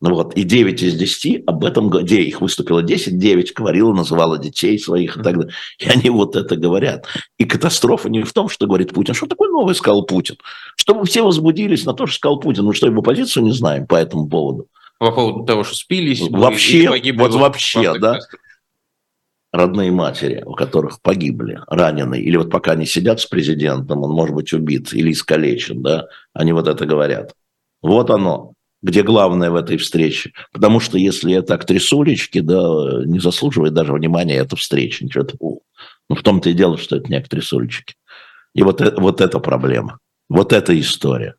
[0.00, 4.38] Ну вот, и 9 из 10 об этом, где их выступило 10, 9 говорила, называла
[4.38, 5.52] детей своих и так далее.
[5.80, 7.06] И они вот это говорят.
[7.36, 9.12] И катастрофа не в том, что говорит Путин.
[9.12, 10.36] Что такое новый сказал Путин?
[10.76, 12.64] Чтобы все возбудились на то, что сказал Путин.
[12.64, 14.68] Ну что, его позицию не знаем по этому поводу.
[15.00, 16.20] По поводу того, что спились.
[16.30, 18.20] Вообще, вот вообще, да
[19.52, 24.34] родные матери, у которых погибли, ранены, или вот пока они сидят с президентом, он может
[24.34, 27.34] быть убит или искалечен, да, они вот это говорят.
[27.82, 30.32] Вот оно, где главное в этой встрече.
[30.52, 35.60] Потому что если это актрисулечки, да, не заслуживает даже внимания эта встреча, ничего такого.
[36.08, 37.94] Ну, в том-то и дело, что это не актрисулечки.
[38.54, 41.36] И вот, это, вот эта проблема, вот эта история.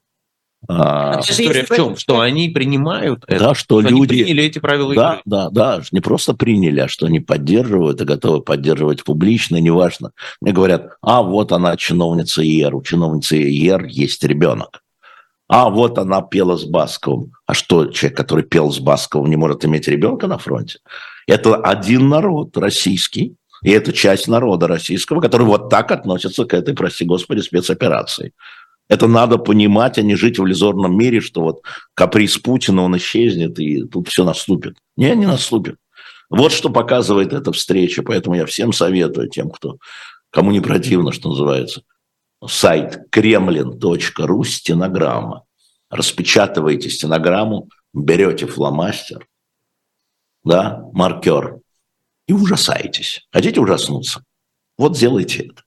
[0.68, 1.98] А, история в чем?
[1.98, 3.40] Что они принимают это?
[3.40, 4.14] Да, что, что люди...
[4.14, 5.22] Они приняли эти правила да, игры.
[5.26, 10.12] Да, да, не просто приняли, а что они поддерживают и готовы поддерживать публично, неважно.
[10.40, 14.82] Мне говорят, а вот она чиновница ЕР, у чиновницы ЕР есть ребенок.
[15.48, 17.34] А вот она пела с Басковым.
[17.46, 20.80] А что, человек, который пел с Басковым, не может иметь ребенка на фронте?
[21.28, 26.74] Это один народ российский, и это часть народа российского, который вот так относится к этой,
[26.74, 28.34] прости господи, спецоперации.
[28.92, 31.62] Это надо понимать, а не жить в иллюзорном мире, что вот
[31.94, 34.76] каприз Путина, он исчезнет, и тут все наступит.
[34.98, 35.78] Не, не наступит.
[36.30, 38.04] Вот что показывает эта встреча.
[38.04, 39.78] Поэтому я всем советую, тем, кто,
[40.30, 41.84] кому не противно, что называется,
[42.46, 45.46] сайт kremlin.ru, стенограмма.
[45.90, 49.26] Распечатываете стенограмму, берете фломастер,
[50.44, 51.60] да, маркер,
[52.28, 53.26] и ужасаетесь.
[53.32, 54.26] Хотите ужаснуться?
[54.78, 55.64] Вот сделайте это.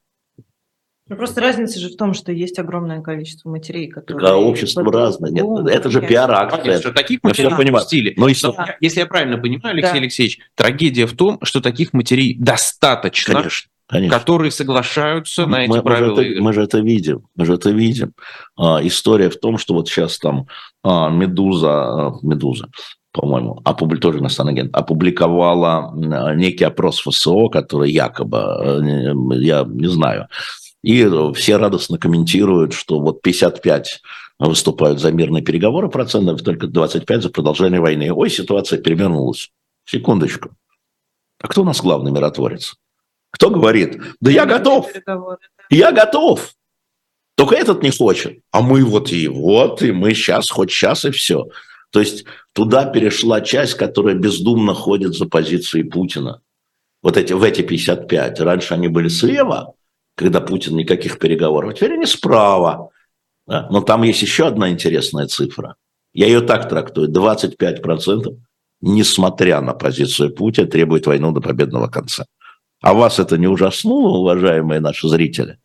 [1.15, 4.21] Ну, просто разница же в том, что есть огромное количество матерей, которые...
[4.21, 5.31] Так, а общество разное.
[5.31, 6.81] Нет, это же пиар-акция.
[6.81, 7.79] Что таких матерей да.
[7.79, 8.15] в стиле.
[8.17, 8.77] Но, да.
[8.81, 9.99] Если я правильно понимаю, Алексей да.
[9.99, 13.71] Алексеевич, трагедия в том, что таких матерей достаточно, Конечно.
[13.87, 14.19] Конечно.
[14.19, 16.17] которые соглашаются на эти мы, правила.
[16.17, 18.15] Мы же, это, мы же это видим, мы же это видим.
[18.57, 20.49] А, история в том, что вот сейчас там
[20.83, 22.71] а, Медуза, а, Медуза,
[23.13, 24.01] по-моему, опубли...
[24.01, 25.93] тоже иностранный агент, опубликовала
[26.35, 28.83] некий опрос ФСО, который якобы,
[29.37, 30.29] я не знаю,
[30.85, 34.03] и все радостно комментируют, что вот 55
[34.39, 38.13] выступают за мирные переговоры процентов, только 25 за продолжение войны.
[38.13, 39.51] Ой, ситуация перевернулась.
[39.87, 40.51] Секундочку.
[41.41, 42.75] А кто у нас главный миротворец?
[43.31, 44.91] Кто говорит, да я готов,
[45.71, 46.53] я готов.
[47.35, 48.41] Только этот не хочет.
[48.53, 51.49] А мы вот и вот, и мы сейчас, хоть сейчас, и все.
[51.91, 56.43] То есть туда перешла часть, которая бездумно ходит за позицией Путина.
[57.03, 58.41] Вот эти, в эти 55.
[58.41, 59.74] Раньше они были слева,
[60.15, 61.75] когда Путин никаких переговоров.
[61.75, 62.91] Теперь они справа.
[63.47, 63.69] Да?
[63.71, 65.77] Но там есть еще одна интересная цифра.
[66.13, 67.11] Я ее так трактую.
[67.11, 68.39] 25%,
[68.81, 72.27] несмотря на позицию Путина, требует войну до победного конца.
[72.81, 75.59] А вас это не ужаснуло, уважаемые наши зрители?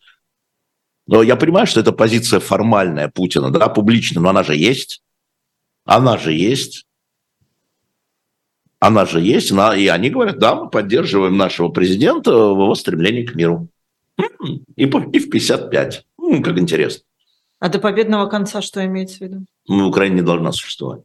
[1.05, 5.03] Но я понимаю, что это позиция формальная Путина, да, публичная, но она же есть.
[5.85, 6.85] Она же есть.
[8.79, 9.51] Она же есть.
[9.51, 13.67] И они говорят, да, мы поддерживаем нашего президента в его стремлении к миру.
[14.75, 16.05] И, и в 55.
[16.17, 17.03] Ну, как интересно.
[17.59, 19.45] А до победного конца что имеется в виду?
[19.67, 21.01] Ну, Украина не должна существовать.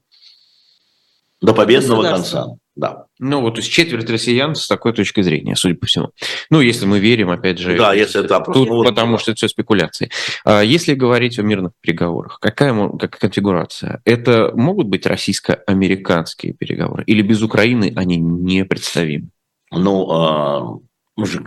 [1.40, 3.04] До победного конца, да.
[3.18, 6.10] Ну, вот, то есть четверть россиян с такой точки зрения, судя по всему.
[6.48, 7.76] Ну, если мы верим, опять же...
[7.76, 10.10] Да, если это Тут, ну, вот- потому что это все спекуляции.
[10.44, 14.00] А Если говорить о мирных переговорах, какая, какая конфигурация?
[14.04, 17.04] Это могут быть российско-американские переговоры?
[17.04, 19.28] Или без Украины они непредставимы?
[19.70, 20.78] Ну, а,
[21.18, 21.44] же,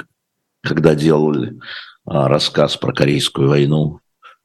[0.68, 1.60] когда делали
[2.06, 4.00] а, рассказ про Корейскую войну,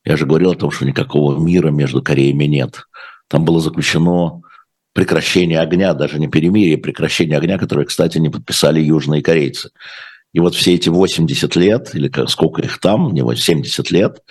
[0.04, 2.86] я же говорил о том, что никакого мира между Кореями нет.
[3.28, 4.42] Там было заключено
[4.92, 9.70] прекращение огня, даже не перемирие, прекращение огня, которое, кстати, не подписали южные корейцы.
[10.32, 14.22] И вот все эти 80 лет, или сколько их там, не 70 лет,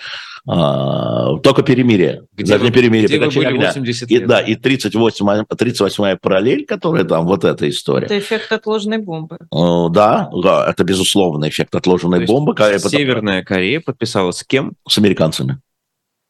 [0.48, 2.24] а, только перемирие.
[2.34, 3.68] Где даже вы- не перемирие, где вы были огня.
[3.68, 4.28] 80 И, лет?
[4.28, 8.06] да, и 38, 38 параллель, которая там, вот эта история.
[8.06, 9.38] Это эффект отложенной бомбы.
[9.52, 14.74] Да, да, это безусловно эффект отложенной То есть бомбы потому- Северная Корея подписала с кем?
[14.88, 15.60] с американцами.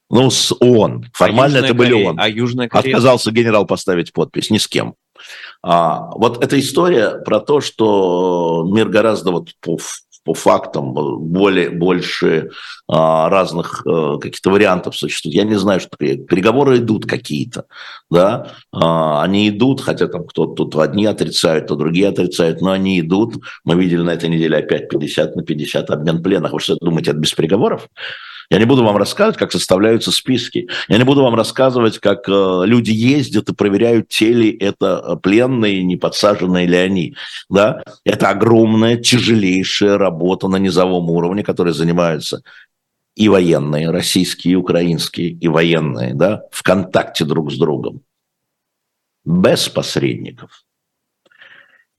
[0.10, 1.06] Ну, с ООН.
[1.14, 2.20] Формально А Южная это были Корея- ООН.
[2.20, 2.96] А Южная Корея?
[2.96, 4.96] Отказался генерал поставить подпись, ни с кем.
[5.64, 9.50] А, вот эта история про то, что мир гораздо вот
[10.24, 12.52] по, фактам э, более, больше
[12.88, 15.36] а, разных э, каких-то вариантов существует.
[15.36, 17.66] Я не знаю, что переговоры идут какие-то,
[18.10, 23.00] да, А, они идут, хотя там кто-то тут одни отрицают, то другие отрицают, но они
[23.00, 23.36] идут.
[23.64, 26.54] Мы видели на этой неделе опять 50 на 50 обмен пленных.
[26.54, 27.88] Вы что думаете, это без переговоров?
[28.52, 30.68] Я не буду вам рассказывать, как составляются списки.
[30.90, 35.16] Я не буду вам рассказывать, как э, люди ездят и проверяют, те ли это э,
[35.16, 37.16] пленные, не подсаженные ли они.
[37.50, 37.82] Да?
[38.04, 42.44] Это огромная, тяжелейшая работа на низовом уровне, которой занимаются
[43.16, 48.02] и военные, российские, и украинские, и военные, да, в контакте друг с другом.
[49.24, 50.66] Без посредников.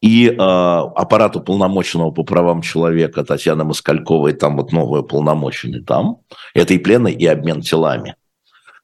[0.02, 6.18] И э, аппарат уполномоченного по правам человека Татьяны Москальковой, там вот новый уполномоченный там,
[6.54, 8.16] это и пленный, и обмен телами.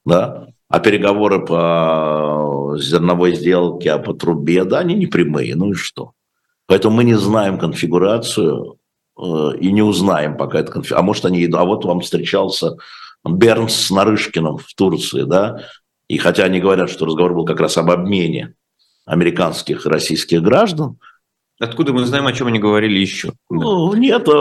[0.05, 0.47] Да?
[0.69, 6.13] А переговоры по зерновой сделке, а по трубе, да, они не прямые, ну и что?
[6.67, 8.79] Поэтому мы не знаем конфигурацию
[9.19, 11.03] э, и не узнаем пока это конфигурация.
[11.03, 12.77] А может они а вот вам встречался
[13.29, 15.65] Бернс с Нарышкиным в Турции, да,
[16.07, 18.55] и хотя они говорят, что разговор был как раз об обмене
[19.05, 20.99] американских и российских граждан,
[21.61, 23.33] Откуда мы знаем, о чем они говорили еще?
[23.51, 24.33] ну, нет, э,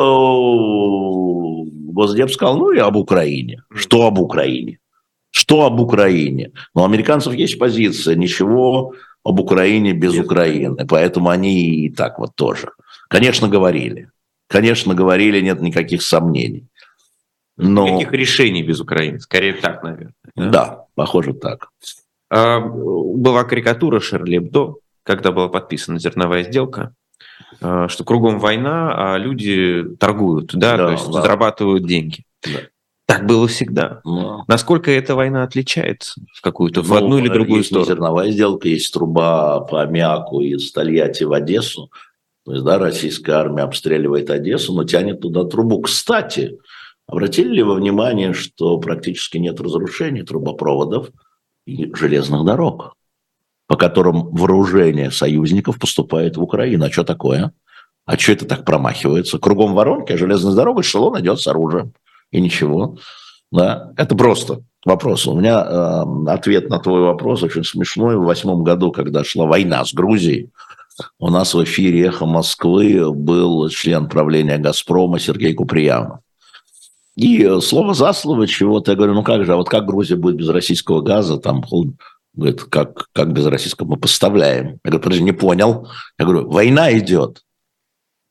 [1.91, 3.63] Госдеп сказал, ну и об Украине.
[3.73, 4.79] Что об Украине?
[5.31, 6.51] Что об Украине?
[6.75, 10.85] Но у американцев есть позиция, ничего об Украине без Без Украины.
[10.87, 12.69] Поэтому они и так вот тоже.
[13.09, 14.09] Конечно, говорили.
[14.47, 16.67] Конечно, говорили, нет никаких сомнений.
[17.57, 19.19] Но, Никаких решений без Украины.
[19.19, 20.13] Скорее так, наверное.
[20.35, 21.69] да, похоже так.
[22.29, 26.93] А, была карикатура Шерли Эбдо, когда была подписана зерновая сделка,
[27.59, 31.21] что кругом война, а люди торгуют, да, Да, то есть да.
[31.21, 32.23] зарабатывают деньги.
[32.43, 32.59] Да.
[33.07, 34.01] Так было всегда.
[34.03, 37.87] Но- Насколько эта война отличается в какую-то, в Ну, одну или другую есть сторону?
[37.87, 41.89] зерновая сделка, есть труба по аммиаку из Тольятти в Одессу.
[42.45, 45.81] То есть, да, российская армия обстреливает Одессу, но тянет туда трубу.
[45.81, 46.57] Кстати,
[47.07, 51.09] обратили ли вы внимание, что практически нет разрушений трубопроводов
[51.65, 52.93] и железных дорог,
[53.67, 56.85] по которым вооружение союзников поступает в Украину?
[56.85, 57.51] А что такое?
[58.05, 59.37] А что это так промахивается?
[59.37, 61.93] Кругом воронки, а железная дорога, эшелон идет с оружием.
[62.31, 62.97] И ничего.
[63.51, 65.27] Да, это просто вопрос.
[65.27, 68.17] У меня э, ответ на твой вопрос очень смешной.
[68.17, 70.49] В восьмом году, когда шла война с Грузией,
[71.19, 76.19] у нас в эфире «Эхо Москвы» был член правления «Газпрома» Сергей Куприянов.
[77.15, 80.35] И слово за слово чего-то, я говорю, ну как же, а вот как Грузия будет
[80.35, 81.37] без российского газа?
[81.37, 81.63] Там
[82.37, 83.87] говорит, как, как без российского?
[83.87, 84.79] Мы поставляем.
[84.83, 85.89] Я говорю, подожди, не понял.
[86.17, 87.43] Я говорю, война идет.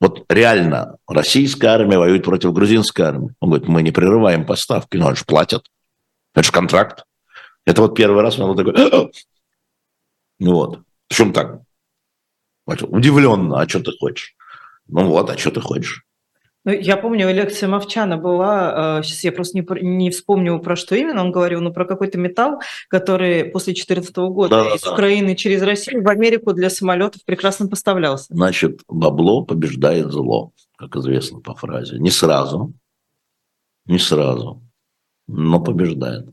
[0.01, 3.35] Вот реально российская армия воюет против грузинской армии.
[3.41, 5.67] Он говорит, мы не прерываем поставки, но они же платят.
[6.35, 7.05] Это же контракт.
[7.65, 8.75] Это вот первый раз он такой,
[10.39, 10.81] ну вот.
[11.09, 11.61] Почему так?
[12.67, 14.35] Вот, Удивленно, а что ты хочешь?
[14.87, 16.06] Ну вот, а что ты хочешь?
[16.67, 21.23] Ну, я помню, лекция Мовчана была, сейчас я просто не, не вспомню, про что именно
[21.23, 24.75] он говорил, но про какой-то металл, который после 2014 года Да-да-да.
[24.75, 28.27] из Украины через Россию в Америку для самолетов прекрасно поставлялся.
[28.35, 31.99] Значит, бабло побеждает зло, как известно по фразе.
[32.01, 32.75] Не сразу,
[33.85, 34.61] не сразу,
[35.29, 36.27] но побеждает.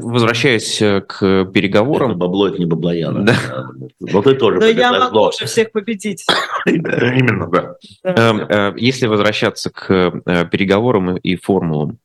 [0.00, 3.24] Возвращаясь э, к Это переговорам, бабло, это не баблояна.
[3.24, 3.68] Да.
[4.00, 5.28] Но ты тоже Но я могу зло.
[5.28, 6.26] уже всех победить.
[6.66, 7.74] Именно, да.
[8.02, 9.90] Эм, э, Если возвращаться к
[10.26, 11.98] э, переговорам и формулам,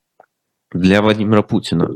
[0.72, 1.89] для Владимира Путина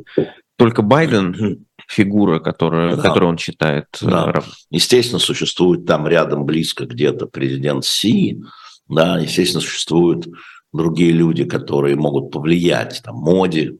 [0.57, 3.01] только Байден фигура, которая, Да.
[3.01, 4.33] которую он считает Да.
[4.69, 8.41] Естественно, существует там рядом близко где-то президент Си,
[8.87, 10.27] да, естественно, существуют
[10.73, 13.79] другие люди, которые могут повлиять, там, Моди,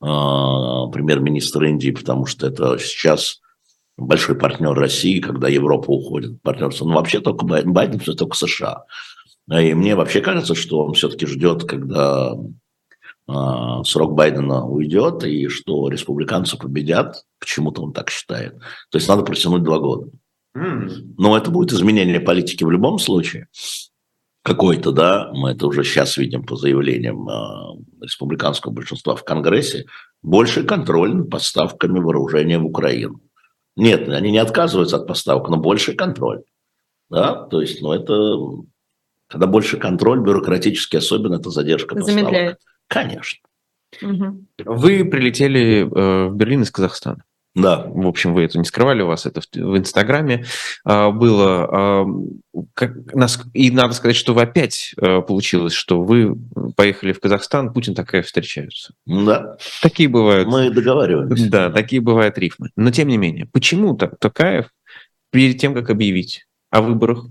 [0.00, 3.40] премьер-министр Индии, потому что это сейчас
[3.96, 6.86] большой партнер России, когда Европа уходит партнерство.
[6.86, 8.84] Ну, вообще только Байден, Байден все только США.
[9.50, 12.34] И мне вообще кажется, что он все-таки ждет, когда
[13.28, 13.32] э,
[13.84, 17.24] срок Байдена уйдет, и что республиканцы победят.
[17.38, 18.58] Почему-то он так считает.
[18.90, 20.10] То есть надо протянуть два года.
[20.56, 21.14] Mm.
[21.18, 23.48] Но это будет изменение политики в любом случае.
[24.42, 29.84] Какой-то, да, мы это уже сейчас видим по заявлениям э, республиканского большинства в Конгрессе,
[30.22, 33.20] больше контроль над поставками вооружения в Украину.
[33.76, 36.42] Нет, они не отказываются от поставок, но больше контроль.
[37.10, 38.64] Да, то есть, ну, это
[39.30, 42.20] когда больше контроль, бюрократически особенно, это задержка поставок.
[42.20, 42.58] Замедляет.
[42.88, 43.48] Конечно.
[44.02, 44.44] Угу.
[44.64, 47.24] Вы прилетели э, в Берлин из Казахстана.
[47.54, 47.84] Да.
[47.86, 50.44] В общем, вы это не скрывали, у вас это в, в Инстаграме
[50.84, 51.68] а, было.
[51.70, 52.06] А,
[52.74, 56.36] как, нас, и надо сказать, что вы опять а, получилось, что вы
[56.76, 58.94] поехали в Казахстан, Путин такая встречаются.
[59.04, 59.56] Да.
[59.82, 60.48] Такие бывают.
[60.48, 61.50] Мы договариваемся.
[61.50, 62.70] Да, такие бывают рифмы.
[62.76, 64.66] Но тем не менее, почему так Токаев
[65.30, 67.26] перед тем, как объявить о выборах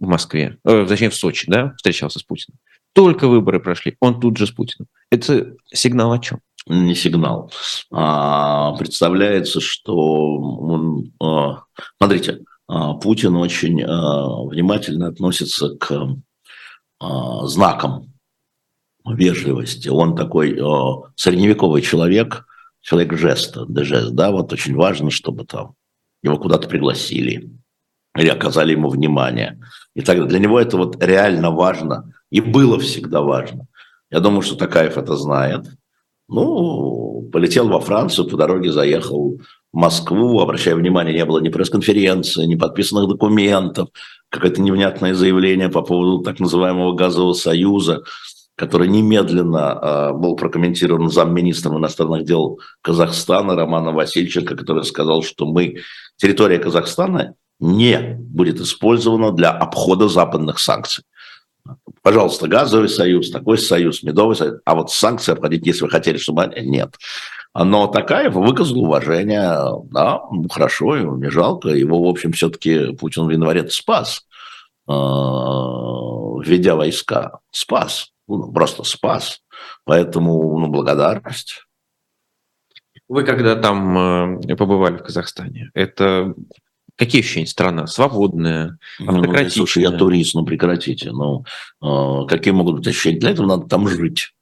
[0.00, 2.58] в Москве, э, точнее в Сочи, да, встречался с Путиным,
[2.94, 4.88] только выборы прошли, он тут же с Путиным.
[5.10, 6.40] Это сигнал о чем?
[6.66, 7.52] Не сигнал.
[7.92, 11.64] А, представляется, что он, а,
[11.98, 16.16] смотрите, а, Путин очень а, внимательно относится к
[17.42, 18.14] знакам
[19.04, 19.88] вежливости.
[19.88, 20.58] Он такой
[21.16, 22.46] средневековый человек,
[22.80, 25.74] человек жеста, жест, да, вот очень важно, чтобы там
[26.22, 27.50] его куда-то пригласили
[28.16, 29.60] или оказали ему внимание.
[29.94, 33.66] И так Для него это вот реально важно и было всегда важно.
[34.10, 35.66] Я думаю, что Такаев это знает.
[36.28, 39.38] Ну, полетел во Францию, по дороге заехал
[39.72, 43.88] в Москву, обращая внимание, не было ни пресс-конференции, ни подписанных документов,
[44.30, 48.04] какое-то невнятное заявление по поводу так называемого газового союза,
[48.56, 55.78] который немедленно э, был прокомментирован замминистром иностранных дел Казахстана Романа Васильченко, который сказал, что мы,
[56.16, 61.04] территория Казахстана не будет использована для обхода западных санкций.
[62.04, 64.60] Пожалуйста, газовый союз, такой союз, медовый союз.
[64.66, 66.68] А вот санкции обходить, если вы хотели, чтобы они...
[66.68, 66.96] Нет.
[67.54, 69.56] Но Такаев выказал уважение,
[69.90, 71.70] да, ну, хорошо, ему не жалко.
[71.70, 74.26] Его, в общем, все-таки Путин в январе спас,
[74.86, 77.38] э, введя войска.
[77.50, 78.10] Спас.
[78.28, 79.40] Ну, просто спас.
[79.84, 81.64] Поэтому, ну, благодарность.
[83.08, 86.34] Вы когда там э, побывали в Казахстане, это
[86.96, 87.86] Какие ощущения страна?
[87.86, 89.44] Свободная, автократичная?
[89.44, 91.10] Ну, слушай, я турист, ну прекратите.
[91.10, 91.44] Ну,
[91.82, 93.18] э, какие могут быть ощущения?
[93.18, 94.34] Для этого надо там жить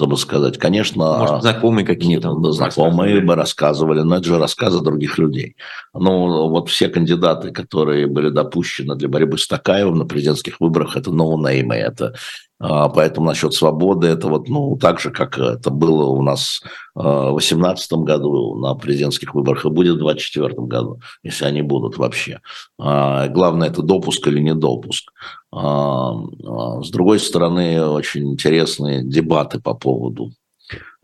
[0.00, 0.56] чтобы сказать.
[0.56, 1.18] Конечно...
[1.18, 2.30] Может, знакомые какие-то?
[2.30, 5.56] Нет, знакомые бы рассказывали, но это же рассказы других людей.
[5.92, 11.10] Ну, вот все кандидаты, которые были допущены для борьбы с Такаевым на президентских выборах, это
[11.10, 12.14] ноунеймы, это а,
[12.60, 16.60] Поэтому насчет свободы это вот, ну, так же, как это было у нас
[16.94, 21.96] а, в 2018 году на президентских выборах и будет в 2024 году, если они будут
[21.96, 22.40] вообще.
[22.78, 25.10] А, главное, это допуск или не допуск.
[25.52, 30.30] С другой стороны, очень интересные дебаты по поводу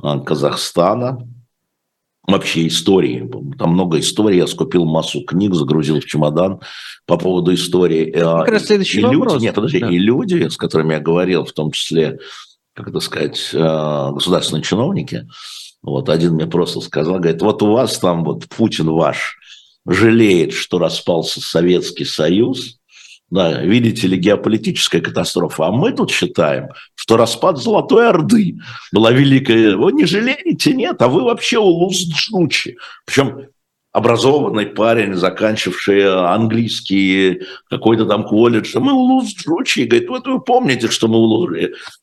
[0.00, 1.18] Казахстана,
[2.26, 3.30] вообще истории.
[3.58, 4.38] Там много историй.
[4.38, 6.60] Я скупил массу книг, загрузил в чемодан
[7.06, 8.12] по поводу истории.
[8.16, 9.34] А, как раз следующий и вопрос.
[9.34, 9.90] Люди, нет, подожди, да.
[9.90, 12.18] и люди, с которыми я говорил, в том числе,
[12.74, 15.26] как это сказать, а, государственные чиновники,
[15.82, 19.36] вот один мне просто сказал, говорит, вот у вас там вот Путин ваш
[19.86, 22.78] жалеет, что распался Советский Союз,
[23.30, 25.66] да, видите ли, геополитическая катастрофа.
[25.66, 28.58] А мы тут считаем, что распад Золотой Орды
[28.92, 29.76] была великая.
[29.76, 30.74] Вы не жалеете?
[30.74, 32.76] Нет, а вы вообще улус-джучи.
[33.04, 33.48] Причем
[33.96, 37.40] образованный парень, заканчивший английский
[37.70, 41.50] какой-то там колледж, мы улус Джучи, говорит, вот вы помните, что мы улус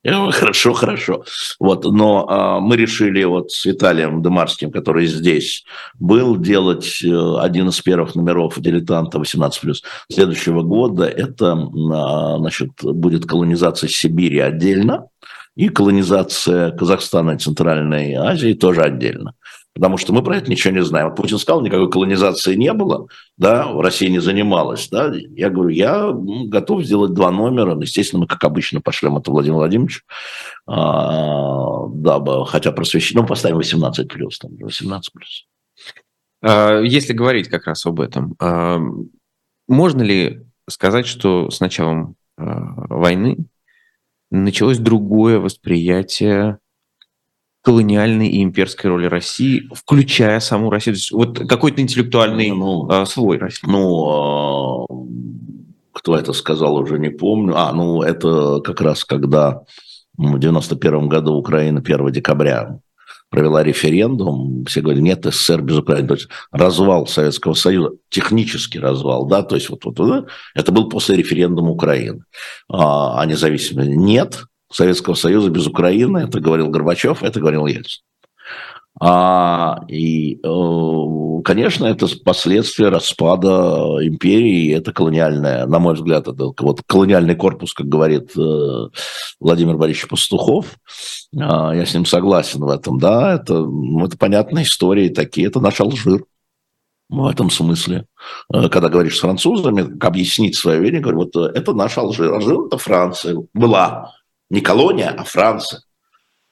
[0.01, 1.23] Я говорю, хорошо, хорошо.
[1.59, 5.65] Вот, но а, мы решили вот с Виталием Демарским, который здесь
[5.99, 9.75] был, делать э, один из первых номеров «Дилетанта 18+,»
[10.11, 11.03] следующего года.
[11.03, 15.09] Это, а, значит, будет колонизация Сибири отдельно,
[15.55, 19.35] и колонизация Казахстана и Центральной Азии тоже отдельно
[19.73, 21.09] потому что мы про это ничего не знаем.
[21.09, 23.07] Вот Путин сказал, никакой колонизации не было,
[23.37, 25.11] да, в России не занималась, да.
[25.13, 30.01] Я говорю, я готов сделать два номера, естественно, мы, как обычно, пошлем это Владимиру Владимировичу,
[30.67, 35.47] а, дабы, хотя просвещение, ну, поставим 18 плюс, там, 18 плюс.
[36.43, 38.79] А, если говорить как раз об этом, а,
[39.67, 43.37] можно ли сказать, что с началом а, войны
[44.29, 46.59] началось другое восприятие
[47.63, 50.95] колониальной и имперской роли России, включая саму Россию.
[50.95, 53.65] То есть вот какой-то интеллектуальный ну, э, слой России.
[53.65, 57.55] Ну, э, кто это сказал, уже не помню.
[57.55, 59.61] А, ну, это как раз когда
[60.17, 62.79] в 91 году Украина 1 декабря
[63.29, 66.09] провела референдум, все говорили, нет СССР без Украины.
[66.09, 70.89] То есть развал Советского Союза, технический развал, да, то есть вот, вот, вот это был
[70.89, 72.25] после референдума Украины
[72.67, 73.89] а, о независимости.
[73.89, 74.43] Нет
[74.73, 78.01] Советского Союза без Украины, это говорил Горбачев, это говорил Ельцин.
[78.99, 86.81] А, и, э, конечно, это последствия распада империи, это колониальное, на мой взгляд, это вот
[86.85, 88.87] колониальный корпус, как говорит э,
[89.39, 90.77] Владимир Борисович Пастухов.
[91.35, 95.59] А, я с ним согласен в этом, да, это, ну, это понятные истории такие, это
[95.59, 96.23] наш Алжир
[97.09, 98.05] в этом смысле.
[98.53, 102.31] Э, когда говоришь с французами, как объяснить свое верение, говорю, вот это наш Алжир.
[102.31, 104.13] Алжир– это Франция была.
[104.53, 105.81] Не колония, а Франция.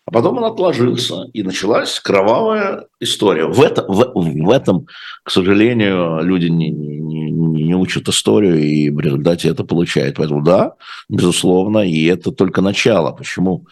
[0.07, 3.45] А потом он отложился, и началась кровавая история.
[3.45, 4.87] В, это, в, в этом,
[5.23, 10.17] к сожалению, люди не, не, не учат историю, и в результате это получают.
[10.17, 10.73] Поэтому да,
[11.09, 13.11] безусловно, и это только начало.
[13.11, 13.67] Почему?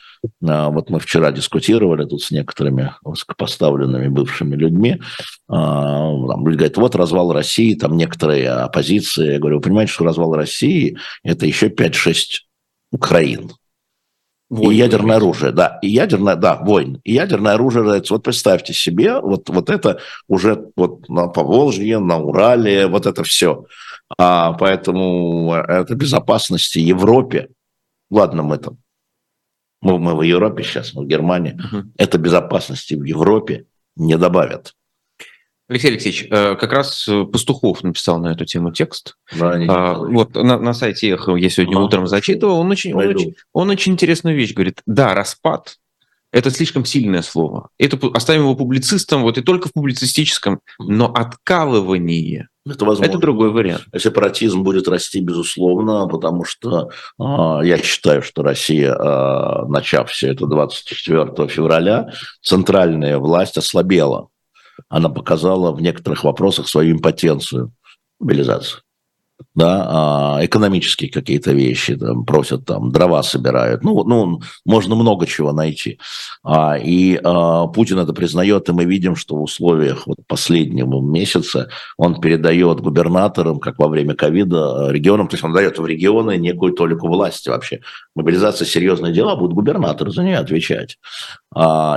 [0.47, 5.01] А, вот мы вчера дискутировали тут с некоторыми высокопоставленными бывшими людьми.
[5.47, 9.33] А, там люди говорят, вот развал России, там некоторые оппозиции.
[9.33, 12.41] Я говорю, вы понимаете, что развал России– это еще 5-6
[12.91, 13.51] Украин.
[14.49, 14.73] Войны.
[14.73, 15.77] И ядерное оружие, да.
[15.83, 16.99] И ядерное, да, войн.
[17.03, 22.87] И ядерное оружие, вот представьте себе, вот, вот это уже вот на Поволжье, на Урале,
[22.87, 23.65] вот это все.
[24.17, 27.49] А, поэтому это безопасности Европе.
[28.09, 28.79] Ладно, мы там,
[29.81, 31.53] мы, мы в Европе сейчас, мы в Германии.
[31.53, 31.91] Угу.
[31.97, 34.73] Это безопасности в Европе не добавят.
[35.69, 39.15] Алексей Алексеевич, э, как раз э, Пастухов написал на эту тему текст.
[39.37, 42.59] Да, а, вот на, на сайте Эхо я сегодня а, утром зачитывал.
[42.59, 44.81] Он очень, он, очень, он очень интересную вещь говорит.
[44.87, 45.77] Да, распад–
[46.33, 47.69] это слишком сильное слово.
[47.77, 50.59] Это оставим его публицистом, вот и только в публицистическом.
[50.79, 53.11] Но откалывание это, возможно.
[53.11, 53.83] это другой вариант.
[53.95, 56.89] Сепаратизм будет расти, безусловно, потому что
[57.19, 57.23] э,
[57.63, 62.11] я считаю, что Россия, э, начав все это 24 февраля,
[62.41, 64.29] центральная власть ослабела
[64.87, 67.71] она показала в некоторых вопросах свою импотенцию
[68.19, 68.79] мобилизации
[69.55, 75.53] да, а, экономические какие-то вещи, там, просят там, дрова собирают, ну, ну, можно много чего
[75.53, 75.99] найти.
[76.43, 81.69] А, и а, Путин это признает, и мы видим, что в условиях вот последнего месяца
[81.97, 86.73] он передает губернаторам, как во время ковида, регионам, то есть он дает в регионы некую
[86.73, 87.81] толику власти вообще.
[88.15, 90.97] Мобилизация– серьезное дело, будут губернаторы за нее отвечать.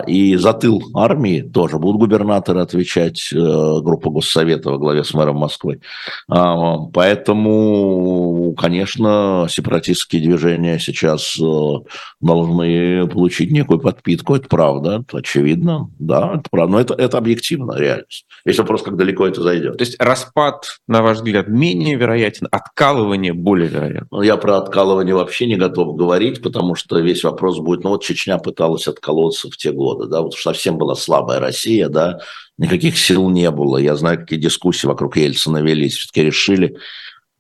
[0.09, 5.37] И за тыл армии тоже будут губернаторы отвечать, э, группа Госсовета во главе с мэром
[5.37, 5.81] Москвы.
[6.27, 11.75] Поэтому Поэтому, конечно, сепаратистские движения сейчас э,
[12.21, 17.77] должны получить некую подпитку, это правда, это очевидно, да, это правда, но это, это объективно
[17.79, 18.27] реальность.
[18.45, 19.79] Весь вопрос, как далеко это зайдет.
[19.79, 24.09] То есть распад, на ваш взгляд, менее вероятен, откалывание более вероятно?
[24.11, 28.03] Ну, я про откалывание вообще не готов говорить, потому что весь вопрос будет, ну вот
[28.03, 32.21] Чечня пыталась отколоться в те годы, да, вот совсем была слабая Россия, да,
[32.59, 33.79] никаких сил не было.
[33.79, 35.97] Я знаю, какие дискуссии вокруг Ельцина велись.
[35.97, 36.77] Все-таки решили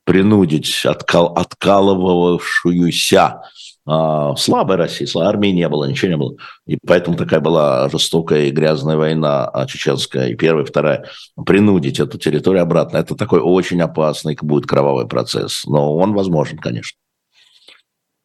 [0.04, 3.42] принудить откал, откалывавшуюся
[3.84, 6.36] а, слабой России, армии не было, ничего не было.
[6.66, 11.06] И поэтому такая была жестокая и грязная война а, чеченская, и первая, и вторая.
[11.44, 15.64] Принудить эту территорию обратно, это такой очень опасный будет кровавый процесс.
[15.66, 16.96] Но он возможен, конечно.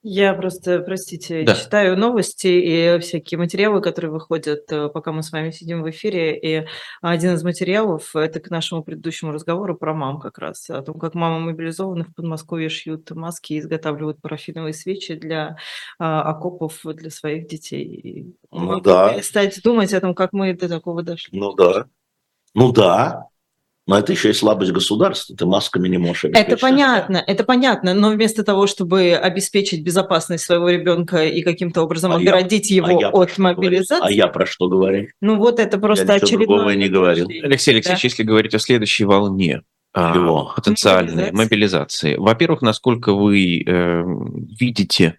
[0.10, 1.54] Я просто, простите, да.
[1.54, 6.40] читаю новости и всякие материалы, которые выходят, э, пока мы с вами сидим в эфире.
[6.40, 6.66] И
[7.02, 10.70] один из материалов– это к нашему предыдущему разговору про мам как раз.
[10.70, 15.58] О том, как мамы мобилизованных в Подмосковье шьют маски и изготавливают парафиновые свечи для
[16.00, 18.34] а, окопов для своих детей.
[18.50, 19.14] Ну да.
[19.14, 21.38] Перестать думать о том, как мы до такого дошли.
[21.38, 21.86] Ну да.
[22.54, 23.28] Ну да.
[23.88, 26.52] Но это еще и слабость государства, ты масками не можешь обеспечить.
[26.52, 32.12] Это понятно, это понятно, но вместо того, чтобы обеспечить безопасность своего ребенка и каким-то образом
[32.12, 34.06] а оградить я, его а от мобилизации.
[34.06, 35.08] А я про что говорю?
[35.22, 36.76] Ну вот это просто я очередное...
[36.76, 37.28] не говорил.
[37.30, 38.08] Алексей Алексеевич, да?
[38.08, 39.62] если говорить о следующей волне,
[39.96, 40.52] Его.
[40.54, 41.38] потенциальной мобилизации.
[41.38, 42.16] мобилизации.
[42.16, 44.04] Во-первых, насколько вы э,
[44.60, 45.18] видите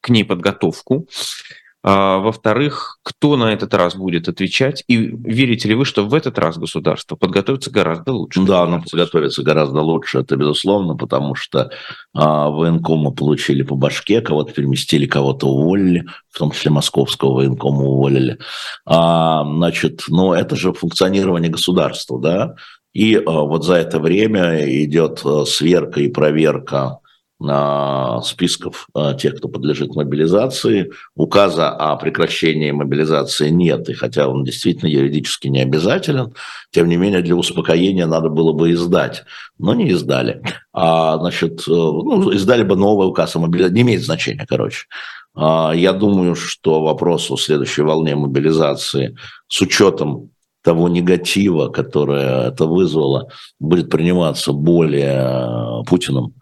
[0.00, 4.82] к ней подготовку, а, во-вторых, кто на этот раз будет отвечать?
[4.88, 8.42] И верите ли вы, что в этот раз государство подготовится гораздо лучше?
[8.42, 11.70] Да, оно подготовится гораздо лучше, это безусловно, потому что
[12.12, 18.38] а, военкома получили по башке, кого-то переместили, кого-то уволили, в том числе московского военкома уволили.
[18.84, 22.54] А, значит, ну это же функционирование государства, да?
[22.94, 26.98] И а, вот за это время идет а, сверка и проверка а,
[27.38, 30.90] списков а, тех, кто подлежит мобилизации.
[31.14, 36.34] Указа о прекращении мобилизации нет, и хотя он действительно юридически не обязателен,
[36.70, 39.24] тем не менее для успокоения надо было бы издать,
[39.58, 40.42] но не издали.
[40.72, 44.86] А, значит, э, ну, издали бы новый указ о мобилизации, не имеет значения, короче.
[45.34, 49.14] А, я думаю, что вопрос о следующей волне мобилизации
[49.48, 50.30] с учетом
[50.62, 53.28] того негатива, которое это вызвало,
[53.60, 56.34] будет приниматься более Путиным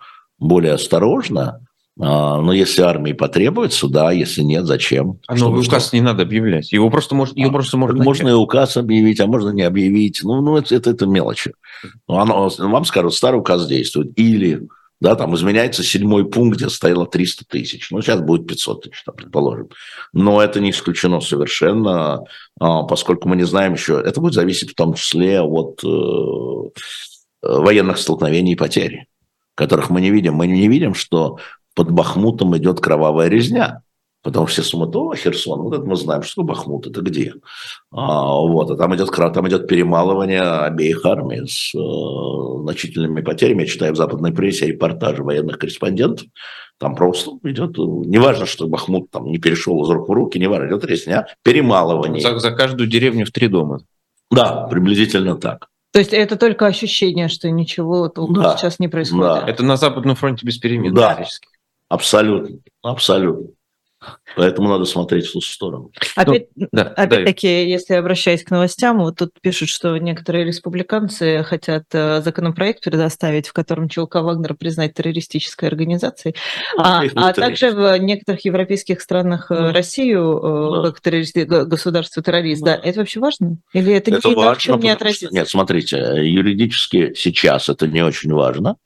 [0.44, 1.60] более осторожно,
[2.00, 5.20] а, но если армии потребуется, да, если нет, зачем?
[5.28, 5.96] А новый указ что?
[5.96, 6.72] не надо объявлять.
[6.72, 8.02] Его просто, может, его а, просто можно...
[8.02, 10.20] Можно и указ объявить, а можно не объявить.
[10.24, 11.52] Ну, ну это, это, это мелочи.
[12.08, 14.18] Оно, вам скажут, старый указ действует.
[14.18, 14.66] Или
[15.00, 17.90] да, там изменяется седьмой пункт, где стояло 300 тысяч.
[17.92, 19.68] Ну, сейчас будет 500 тысяч, там, предположим.
[20.12, 22.24] Но это не исключено совершенно,
[22.58, 24.02] а, поскольку мы не знаем еще...
[24.04, 25.88] Это будет зависеть в том числе от э,
[27.42, 29.06] военных столкновений и потерь
[29.54, 30.34] которых мы не видим.
[30.34, 31.38] Мы не видим, что
[31.74, 33.82] под Бахмутом идет кровавая резня.
[34.24, 37.34] Потому что все Суматова, Херсон, вот это мы знаем, что Бахмут, это где.
[37.90, 43.62] А, вот, а там идет, там идет перемалывание обеих армий с э, значительными потерями.
[43.62, 46.26] Я читаю в западной прессе репортажи военных корреспондентов.
[46.78, 50.86] Там просто идет, неважно, что Бахмут там не перешел из рук в руки, неважно, идет
[50.86, 52.22] резня, перемалывание.
[52.22, 53.80] За, за каждую деревню в три дома.
[54.30, 55.68] Да, приблизительно так.
[55.94, 59.44] То есть это только ощущение, что ничего да, сейчас не происходит.
[59.44, 59.48] Да.
[59.48, 60.92] Это на Западном фронте без перемен.
[60.92, 61.24] Да,
[61.88, 63.53] абсолютно, абсолютно.
[64.36, 65.92] Поэтому надо смотреть в ту сторону.
[66.16, 67.70] Опять, ну, да, опять-таки, да.
[67.70, 73.52] если обращаясь к новостям, вот тут пишут, что некоторые республиканцы хотят э, законопроект предоставить, в
[73.52, 76.34] котором ЧЛК Вагнер признать террористической организацией,
[76.76, 79.68] а, а также в некоторых европейских странах да.
[79.68, 80.90] Э, Россию э, да.
[80.90, 82.62] как террорист, государство террорист.
[82.62, 82.76] Да.
[82.76, 83.58] да, это вообще важно?
[83.72, 85.28] Или это, это ни важно, чем не отразится?
[85.32, 88.76] Нет, смотрите, юридически сейчас это не очень важно,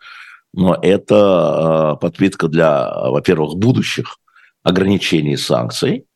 [0.52, 4.18] но это подпитка для, во-первых, будущих
[4.62, 6.06] ограничений санкций,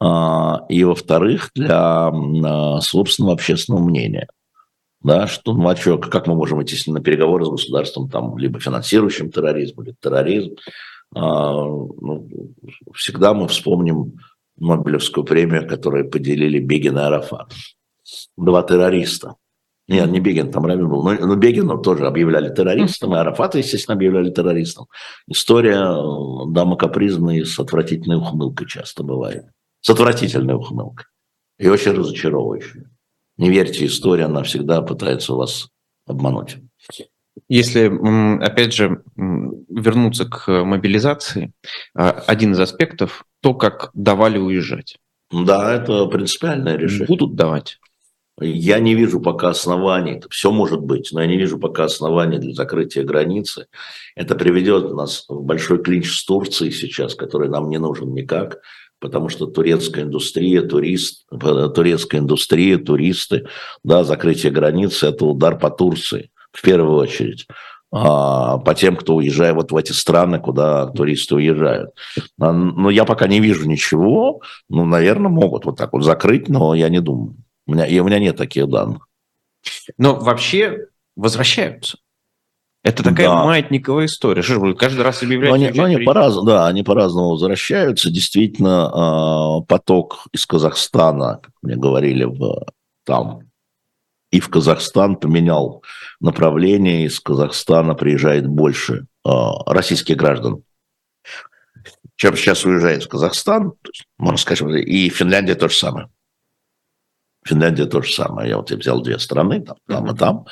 [0.00, 4.28] а, и, во-вторых, для а, собственного общественного мнения.
[5.00, 8.58] Да, что, ну, а что, как мы можем идти на переговоры с государством, там, либо
[8.58, 10.56] финансирующим терроризм, или терроризм.
[11.14, 12.28] А, ну,
[12.94, 14.20] всегда мы вспомним
[14.56, 17.52] Нобелевскую премию, которую поделили Бегин и Арафат.
[18.36, 19.34] Два террориста–
[19.88, 21.02] нет, не Бегин, там Рамин был.
[21.02, 24.86] Но, но Бегина тоже объявляли террористом, и Арафата, естественно, объявляли террористом.
[25.26, 29.46] История э, дамы капризной с отвратительной ухмылкой часто бывает.
[29.80, 31.06] С отвратительной ухмылкой.
[31.58, 32.82] И очень разочаровывающей.
[33.38, 35.68] Не верьте истории, она всегда пытается вас
[36.06, 36.58] обмануть.
[37.48, 37.86] Если,
[38.44, 41.52] опять же, вернуться к мобилизации,
[41.94, 44.98] а, один из аспектов– то, как давали уезжать.
[45.30, 47.06] Да, это принципиальное решение.
[47.06, 47.78] Будут давать.
[48.40, 52.52] Я не вижу пока оснований, все может быть, но я не вижу пока оснований для
[52.52, 53.66] закрытия границы.
[54.14, 58.58] Это приведет нас в большой клинч с Турцией сейчас, который нам не нужен никак,
[59.00, 63.46] потому что турецкая индустрия, турист, турецкая индустрия, туристы,
[63.82, 67.46] да, закрытие границы– это удар по Турции в первую очередь
[67.90, 71.90] а, по тем, кто уезжает вот в эти страны, куда туристы уезжают.
[72.36, 74.42] Но я пока не вижу ничего.
[74.68, 77.36] Ну, наверное, могут вот так вот закрыть, но я не думаю.
[77.68, 79.06] У меня, и у меня нет таких данных.
[79.98, 81.98] Но вообще возвращаются.
[82.82, 83.44] Это такая да.
[83.44, 84.40] маятниковая история.
[84.40, 85.54] Что каждый раз объявляют...
[85.54, 88.10] они, они по-разному, да, они по-разному возвращаются.
[88.10, 92.64] Действительно, а, поток из Казахстана, как мне говорили, в,
[93.04, 93.42] там
[94.30, 95.82] и в Казахстан поменял
[96.20, 97.04] направление.
[97.04, 100.62] Из Казахстана приезжает больше а, российских граждан,
[102.16, 103.74] чем сейчас уезжает в Казахстан.
[104.16, 106.08] Можно сказать, и Финляндия то же самое.
[107.48, 108.50] Финляндия то же самое.
[108.50, 110.44] Я вот я взял две страны, там, там и там.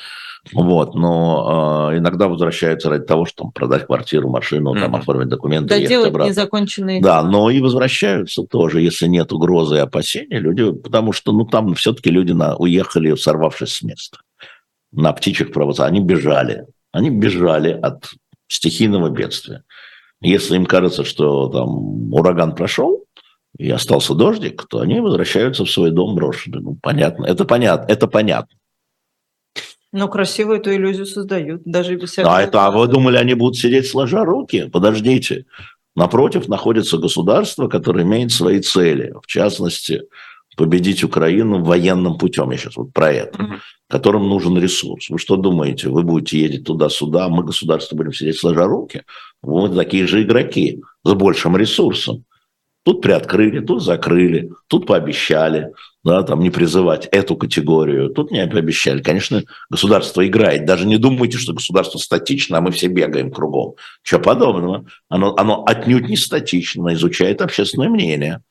[0.53, 5.69] Вот, но э, иногда возвращаются ради того, чтобы продать квартиру, машину, там, оформить документы.
[5.69, 6.29] Да, делать обратно.
[6.29, 7.01] незаконченные.
[7.01, 11.73] Да, но и возвращаются тоже, если нет угрозы и опасений, люди, потому что, ну, там
[11.75, 14.19] все-таки люди на, уехали, сорвавшись с места.
[14.91, 15.87] На птичьих провоцах.
[15.87, 16.65] Они бежали.
[16.93, 18.11] Они бежали от
[18.47, 19.63] стихийного бедствия.
[20.21, 23.03] Если им кажется, что там ураган прошел,
[23.57, 26.61] и остался дождик, то они возвращаются в свой дом брошенный.
[26.61, 27.25] Ну, понятно.
[27.25, 27.91] Это понятно.
[27.91, 28.57] Это понятно.
[29.91, 32.37] Но красиво эту иллюзию создают, даже без всякого...
[32.37, 34.69] А, это, а вы думали, они будут сидеть сложа руки?
[34.71, 35.45] Подождите.
[35.95, 39.13] Напротив находится государство, которое имеет свои цели.
[39.23, 40.03] В частности,
[40.57, 42.51] победить Украину военным путем.
[42.51, 43.37] Я сейчас вот про это.
[43.37, 43.59] Mm-hmm.
[43.89, 45.09] Которым нужен ресурс.
[45.09, 45.87] Вы что думаете?
[45.87, 49.03] Вы будете ездить туда-сюда, а мы, государство, будем сидеть сложа руки?
[49.41, 52.25] Вот такие же игроки с большим ресурсом.
[52.87, 55.73] Тут приоткрыли, тут закрыли, тут пообещали,
[56.05, 59.03] да, там не призывать эту категорию, тут не пообещали.
[59.03, 60.63] Конечно, государство играет.
[60.63, 63.75] Даже не думайте, что государство статично, а мы все бегаем кругом.
[64.03, 64.85] Чего подобного.
[65.09, 68.41] Оно, оно отнюдь не статично, изучает общественное мнение.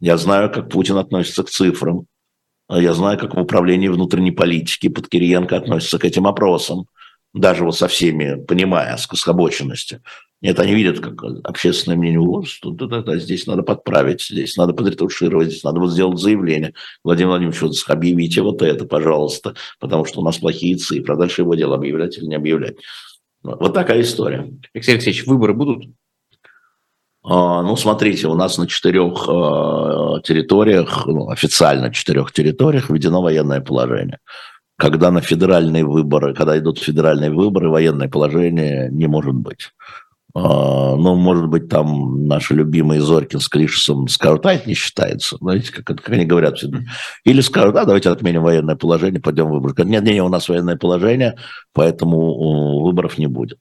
[0.00, 2.06] Я знаю, как Путин относится к цифрам.
[2.70, 6.86] Я знаю, как в управлении внутренней политики под Кириенко относится к этим опросам.
[7.34, 10.00] Даже вот со всеми, понимая скособоченности.
[10.42, 11.14] Нет, они видят, как
[11.44, 15.90] общественное мнение, вот, что да, да, здесь надо подправить, здесь надо подретушировать, здесь надо вот
[15.90, 16.74] сделать заявление.
[17.02, 21.14] Владимир Владимирович, вот объявите вот это, пожалуйста, потому что у нас плохие цифры.
[21.14, 22.76] А дальше его дело объявлять или не объявлять.
[23.42, 24.50] Вот такая история.
[24.74, 25.84] Алексей Алексеевич, выборы будут?
[27.22, 33.60] А, ну, смотрите, у нас на четырех а, территориях, ну, официально четырех территориях введено военное
[33.60, 34.18] положение.
[34.76, 39.70] Когда на федеральные выборы, когда идут федеральные выборы, военное положение не может быть.
[40.38, 45.38] А, ну, может быть, там наши любимые Зорькин с Клишесом скажут, а это не считается.
[45.38, 46.80] Знаете, как, как они говорят всегда.
[47.24, 49.74] Или скажут, да, давайте отменим военное положение, пойдем выборы.
[49.86, 51.38] Нет, нет, у нас военное положение,
[51.72, 53.58] поэтому выборов не будет.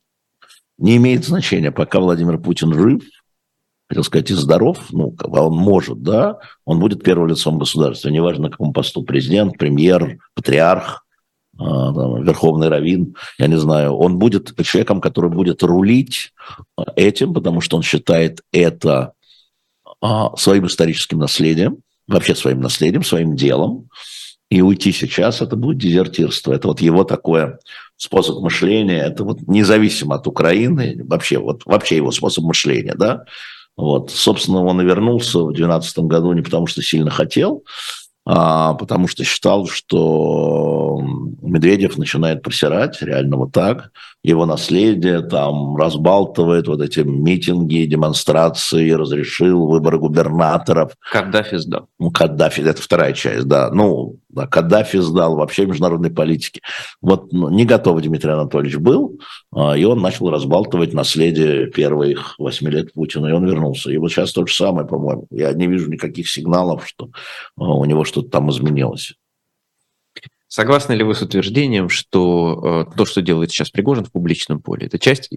[0.78, 3.04] Не имеет значения, пока Владимир Путин жив,
[3.88, 8.50] хотел сказать, и здоров, ну, он может, да, он будет первым лицом государства, неважно, на
[8.50, 11.05] каком посту, президент, премьер, патриарх, а,
[11.58, 16.34] там, верховный раввин, я не знаю, он будет человеком, который будет рулить
[16.78, 19.14] а, этим, потому что он считает это
[20.02, 21.78] а, своим историческим наследием,
[22.08, 23.90] вообще своим наследием, своим делом,
[24.50, 26.54] и уйти сейчас это будет дезертирство.
[26.54, 27.60] Это вот его такое
[27.98, 33.24] способ мышления, это вот независимо от Украины, вообще, вот, вообще его способ мышления, да.
[33.78, 39.08] Вот, собственно, он и вернулся в 2012 году не потому, что сильно хотел, а, потому
[39.08, 41.00] что считал, что
[41.42, 43.92] Медведев начинает просирать, реально вот так,
[44.24, 50.94] его наследие там разбалтывает вот эти митинги, демонстрации, разрешил выборы губернаторов.
[51.12, 51.88] Каддафи сдал.
[52.00, 53.70] Ну, Каддафи, это вторая часть, да.
[53.72, 56.62] Ну, да, Каддафи сдал вообще международной политики.
[57.02, 59.20] Вот ну, не готов Дмитрий Анатольевич был,
[59.52, 63.90] а, и он начал разбалтывать наследие первых восьми лет Путина, и он вернулся.
[63.92, 65.26] И вот сейчас то же самое, по-моему.
[65.32, 67.10] Я не вижу никаких сигналов, что
[67.58, 69.14] а, у него что-то там изменилось.
[70.48, 74.86] Согласны ли вы с утверждением, что э, то, что делает сейчас Пригожин в публичном поле,
[74.88, 75.30] это часть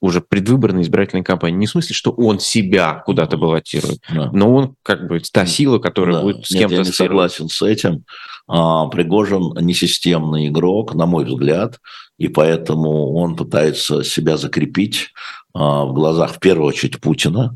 [0.00, 1.58] уже предвыборной избирательной кампании.
[1.58, 4.30] Не в смысле, что он себя куда-то баллотирует, да.
[4.32, 6.22] но он как бы та сила, которая да.
[6.22, 6.74] будет с кем-то...
[6.74, 8.04] я не согласен с этим.
[8.46, 11.80] А, Пригожин несистемный игрок, на мой взгляд,
[12.18, 15.12] и поэтому он пытается себя закрепить
[15.54, 17.54] а, в глазах, в первую очередь, Путина.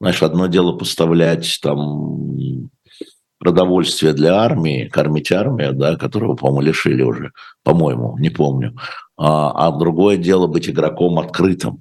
[0.00, 2.70] Знаешь, одно дело поставлять там
[3.38, 7.32] продовольствие для армии, кормить армию, да, которого, по-моему, лишили уже,
[7.62, 8.76] по-моему, не помню.
[9.16, 11.80] А, а другое дело быть игроком открытым,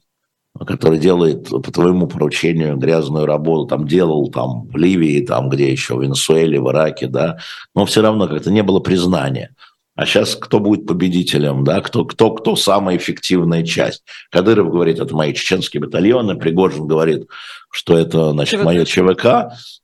[0.66, 5.95] который делает по твоему поручению грязную работу, там делал там в Ливии, там где еще,
[5.95, 7.38] в Венесуэле, в Ираке, да,
[7.76, 9.55] но все равно как-то не было признания.
[9.97, 14.03] А сейчас кто будет победителем, да, кто, кто, кто самая эффективная часть?
[14.29, 17.27] Кадыров говорит, это мои чеченские батальоны, Пригожин говорит,
[17.71, 18.65] что это, значит, ЧВК.
[18.65, 19.25] мое ЧВК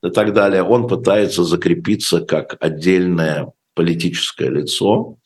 [0.03, 0.61] и так далее.
[0.61, 5.18] Он пытается закрепиться как отдельное политическое лицо,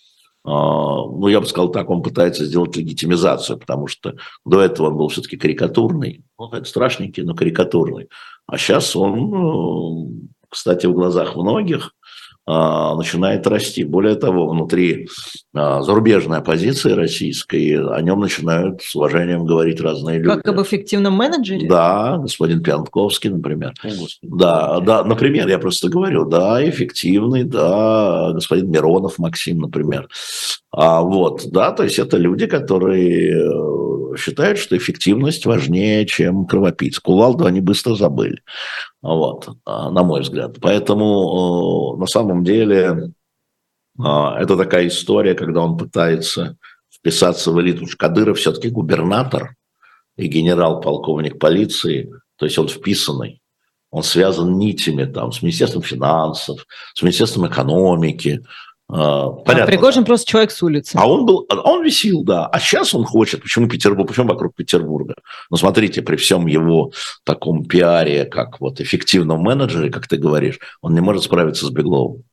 [0.46, 4.16] а, ну, я бы сказал так, он пытается сделать легитимизацию, потому что
[4.46, 8.08] до этого он был все-таки карикатурный, ну, это страшненький, но карикатурный.
[8.46, 10.12] А сейчас он, ну,
[10.50, 11.92] кстати, в глазах многих
[12.48, 13.84] начинает расти.
[13.84, 15.08] Более того, внутри
[15.54, 20.30] а, зарубежной оппозиции российской о нем начинают с уважением говорить разные люди.
[20.30, 21.68] Как об эффективном менеджере?
[21.68, 23.74] Да, господин Пьянковский, например.
[23.84, 23.90] О,
[24.22, 30.08] да, да, например, я просто говорю, да, эффективный, да, господин Миронов Максим, например.
[30.72, 37.00] А вот, да, то есть это люди, которые э, считают, что эффективность важнее, чем кровопийц.
[37.00, 38.42] Кувалду они быстро забыли.
[39.02, 40.58] Вот, а, на мой взгляд.
[40.62, 43.12] Поэтому на самом деле
[44.00, 46.58] а, это такая история, когда он пытается
[46.90, 47.86] вписаться в элиту.
[47.98, 49.56] Кадыров все-таки губернатор
[50.16, 53.42] и генерал-полковник полиции, то есть он вписанный.
[53.90, 58.44] Он связан нитями там, с Министерством финансов, с Министерством экономики,
[58.90, 59.64] понятно.
[59.64, 60.08] А Пригожин да.
[60.08, 60.96] просто человек с улицы.
[60.96, 62.46] А он был, а он висел, да.
[62.48, 63.42] А сейчас он хочет.
[63.42, 64.08] Почему Петербург?
[64.08, 65.16] Почему вокруг Петербурга?
[65.50, 66.92] Ну, смотрите, при всем его
[67.26, 72.24] таком пиаре, как вот эффективном менеджере, как ты говоришь, он не может справиться с Бегловым.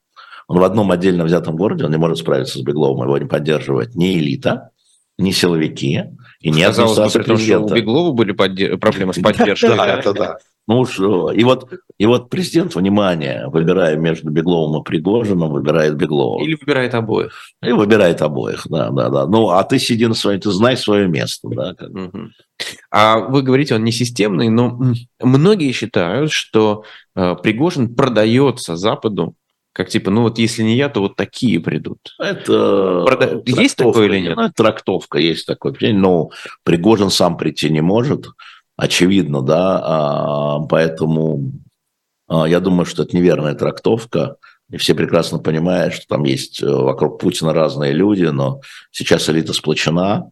[0.46, 3.94] Он в одном отдельно взятом городе, он не может справиться с Бегловым, его не поддерживает
[3.94, 4.70] ни элита,
[5.18, 6.04] не силовики
[6.40, 8.76] и не Казалось бы, при том, что у Беглова были подде...
[8.76, 9.76] проблемы с поддержкой.
[9.76, 10.38] Да, это да.
[10.66, 16.42] Ну уж, и вот, и вот президент, внимание, выбирая между Бегловым и Пригожиным, выбирает Беглова.
[16.42, 17.34] Или выбирает обоих.
[17.62, 19.26] И выбирает обоих, да, да, да.
[19.26, 21.74] Ну, а ты сиди на своем, ты знай свое место, да.
[21.74, 21.90] Как...
[21.90, 22.18] Угу.
[22.90, 24.80] А вы говорите, он не системный, но
[25.20, 26.84] многие считают, что
[27.14, 29.34] э, Пригожин продается Западу
[29.74, 31.98] как типа, ну вот если не я, то вот такие придут.
[32.20, 33.42] Это Прода...
[33.44, 34.36] есть такое или нет?
[34.36, 35.74] Ну, это трактовка, есть такое.
[35.92, 36.30] Но
[36.62, 38.26] Пригожин сам прийти не может,
[38.76, 41.52] очевидно, да, а, поэтому
[42.28, 44.36] а, я думаю, что это неверная трактовка.
[44.70, 48.60] И все прекрасно понимают, что там есть э, вокруг Путина разные люди, но
[48.90, 50.30] сейчас элита сплочена,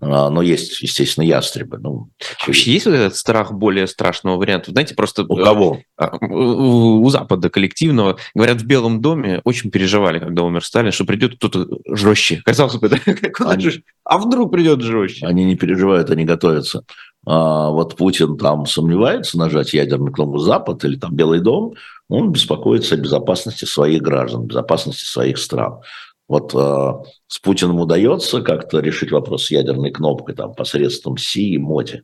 [0.00, 1.78] но есть, естественно, ястребы.
[1.78, 2.10] Ну,
[2.46, 4.72] Вообще есть вот этот страх более страшного варианта?
[4.72, 5.24] Знаете, просто...
[5.24, 5.80] У кого?
[5.96, 8.18] А, у Запада коллективного.
[8.34, 12.42] Говорят, в Белом доме очень переживали, когда умер Сталин, что придет кто-то жестче.
[12.44, 12.88] Казалось бы,
[13.46, 13.70] они...
[14.04, 15.26] а вдруг придет жестче?
[15.26, 16.84] Они не переживают, они готовятся.
[17.26, 21.74] А вот Путин там сомневается нажать ядерный кнопку Запад или там Белый дом,
[22.08, 25.80] он беспокоится о безопасности своих граждан, безопасности своих стран.
[26.26, 26.92] Вот э,
[27.26, 32.02] с Путиным удается как-то решить вопрос с ядерной кнопкой там, посредством Си и Моти.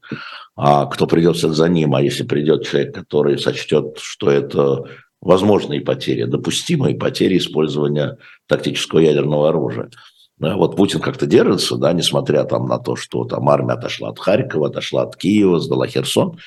[0.57, 4.85] А кто придет за ним, а если придет человек, который сочтет, что это
[5.21, 9.91] возможные потери, допустимые потери использования тактического ядерного оружия.
[10.39, 14.18] Да, вот Путин как-то держится, да, несмотря там на то, что там армия отошла от
[14.18, 16.39] Харькова, отошла от Киева, сдала Херсон,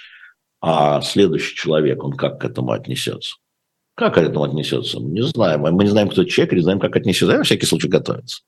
[0.61, 3.35] а следующий человек, он как к этому отнесется?
[3.95, 4.99] Как к этому отнесется?
[4.99, 5.61] Не знаем.
[5.61, 7.37] Мы не знаем, кто человек, не знаем, как отнесется.
[7.37, 8.41] На всякий случай готовится.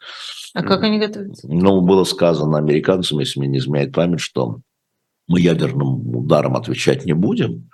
[0.54, 1.48] А как они готовятся?
[1.48, 4.60] Ну, было сказано американцам, если мне не изменяет память, что
[5.28, 7.70] мы ядерным ударом отвечать не будем,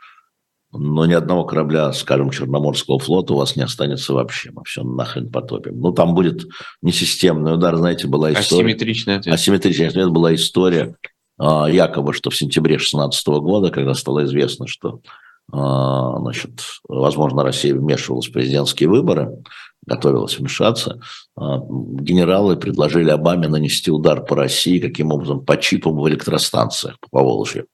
[0.73, 4.51] но ни одного корабля, скажем, Черноморского флота у вас не останется вообще.
[4.51, 5.79] Мы все нахрен потопим.
[5.79, 6.47] Ну, там будет
[6.81, 8.63] несистемный удар, знаете, была история...
[8.63, 9.35] Асимметричный ответ.
[9.35, 10.95] Асимметричный ответ была история
[11.37, 15.01] а, якобы, что в сентябре 2016 года, когда стало известно, что
[15.49, 19.43] значит, возможно, Россия вмешивалась в президентские выборы,
[19.85, 21.01] готовилась вмешаться.
[21.35, 27.21] А, генералы предложили Обаме нанести удар по России, каким образом, по чипам в электростанциях по
[27.21, 27.67] Волжью.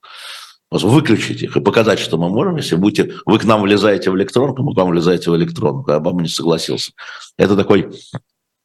[0.69, 4.63] Выключить их и показать, что мы можем, если будете, вы к нам влезаете в электронку,
[4.63, 5.91] мы к вам влезаете в электронку.
[5.91, 6.91] Обама не согласился.
[7.37, 7.89] Это такой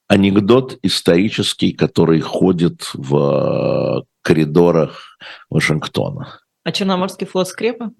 [0.09, 5.17] анекдот исторический, который ходит в коридорах
[5.49, 6.41] Вашингтона.
[6.65, 7.93] А Черноморский флот скрепа?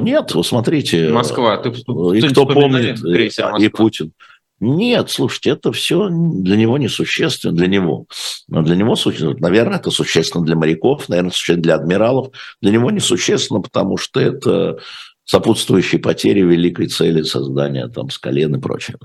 [0.00, 1.08] Нет, вы смотрите.
[1.10, 1.56] Москва.
[1.58, 4.12] Ты, и кто помнит, и, и Путин.
[4.60, 8.06] Нет, слушайте, это все для него не существенно, для него.
[8.48, 8.96] Но для него,
[9.38, 12.28] наверное, это существенно для моряков, наверное, существенно для адмиралов.
[12.62, 14.78] Для него не существенно, потому что это
[15.24, 18.96] сопутствующие потери великой цели создания там с колен и прочее.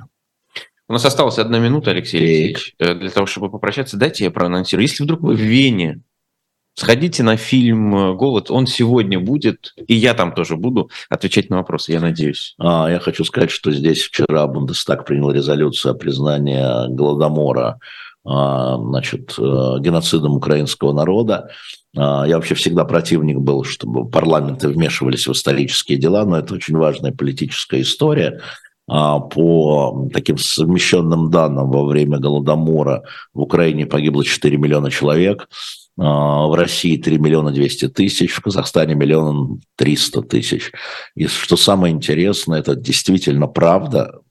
[0.88, 3.95] У нас осталась одна минута, Алексей Алексеевич, э, для того, чтобы попрощаться.
[3.95, 4.88] Дайте я проанонсирую.
[4.88, 6.02] Если вдруг вы в Вене
[6.80, 11.57] Сходите на фильм э, «Голод», он сегодня будет, и я там тоже буду отвечать на
[11.57, 12.55] вопросы, я надеюсь.
[12.57, 17.80] А, я хочу сказать, что здесь вчера Бундестаг принял резолюцию о признании Голодомора
[18.25, 21.49] а, значит, э, геноцидом украинского народа.
[21.97, 26.77] А, я вообще всегда противник был, чтобы парламенты вмешивались в исторические дела, но это очень
[26.77, 28.39] важная политическая история.
[28.88, 33.03] А, по таким совмещенным данным, во время Голодомора
[33.34, 35.49] в Украине погибло 4 миллиона человек,
[36.00, 40.72] в России 3 миллиона 200 тысяч, в Казахстане миллион 300 тысяч.
[41.16, 44.22] И что самое интересное, это действительно правда.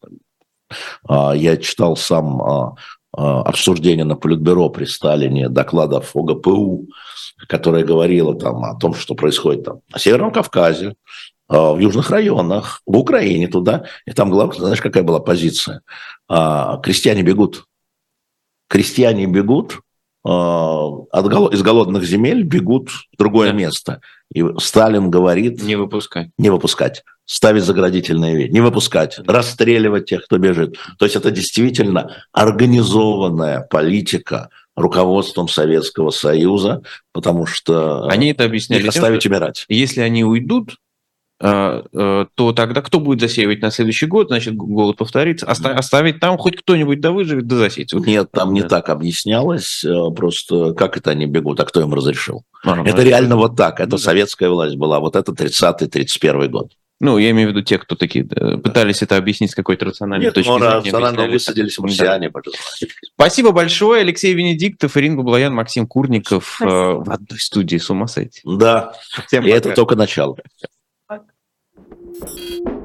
[1.06, 2.74] А, я читал сам а,
[3.12, 6.86] обсуждение на Политбюро при Сталине докладов ОГПУ,
[7.48, 10.94] которое говорило там о том, что происходит там на Северном Кавказе,
[11.48, 13.84] в южных районах, в Украине туда.
[14.04, 15.80] И там главное, знаешь, какая была позиция?
[16.28, 17.64] Крестьяне бегут.
[18.68, 19.87] Крестьяне бегут, а,
[20.24, 23.56] от, из голодных земель бегут в другое да.
[23.56, 24.00] место.
[24.32, 25.62] И Сталин говорит...
[25.62, 26.30] Не выпускать.
[26.38, 27.04] Не выпускать.
[27.24, 28.52] Ставить заградительные вещи.
[28.52, 29.18] Не выпускать.
[29.26, 30.76] Расстреливать тех, кто бежит.
[30.98, 38.88] То есть это действительно организованная политика руководством Советского Союза, потому что они это объясняли их
[38.88, 39.64] оставить тем, умирать.
[39.68, 40.76] Если они уйдут,
[41.40, 45.46] то тогда кто будет засеивать на следующий год, значит, голод повторится.
[45.46, 47.92] Оста- оставить там хоть кто-нибудь да выживет, да засеять.
[47.92, 52.42] Нет, там не так объяснялось, э, просто как это они бегут, а кто им разрешил?
[52.64, 56.72] А, это реально вот так, это ну, советская власть была, вот это 30-31 год.
[57.00, 60.34] Ну, я имею в виду те, кто такие пытались это объяснить с какой-то рациональной Нет,
[60.34, 60.74] точки ну, зрения.
[60.78, 62.32] рационально высадились марсиане.
[63.14, 64.00] Спасибо большое.
[64.00, 66.72] Алексей Венедиктов, Ирина Баблоян, Максим Курников Спасибо.
[66.72, 68.40] Э, в одной студии с ума сойти.
[68.44, 68.94] Да,
[69.28, 69.56] Всем и пока.
[69.58, 70.38] это только начало.
[72.20, 72.77] Thank you.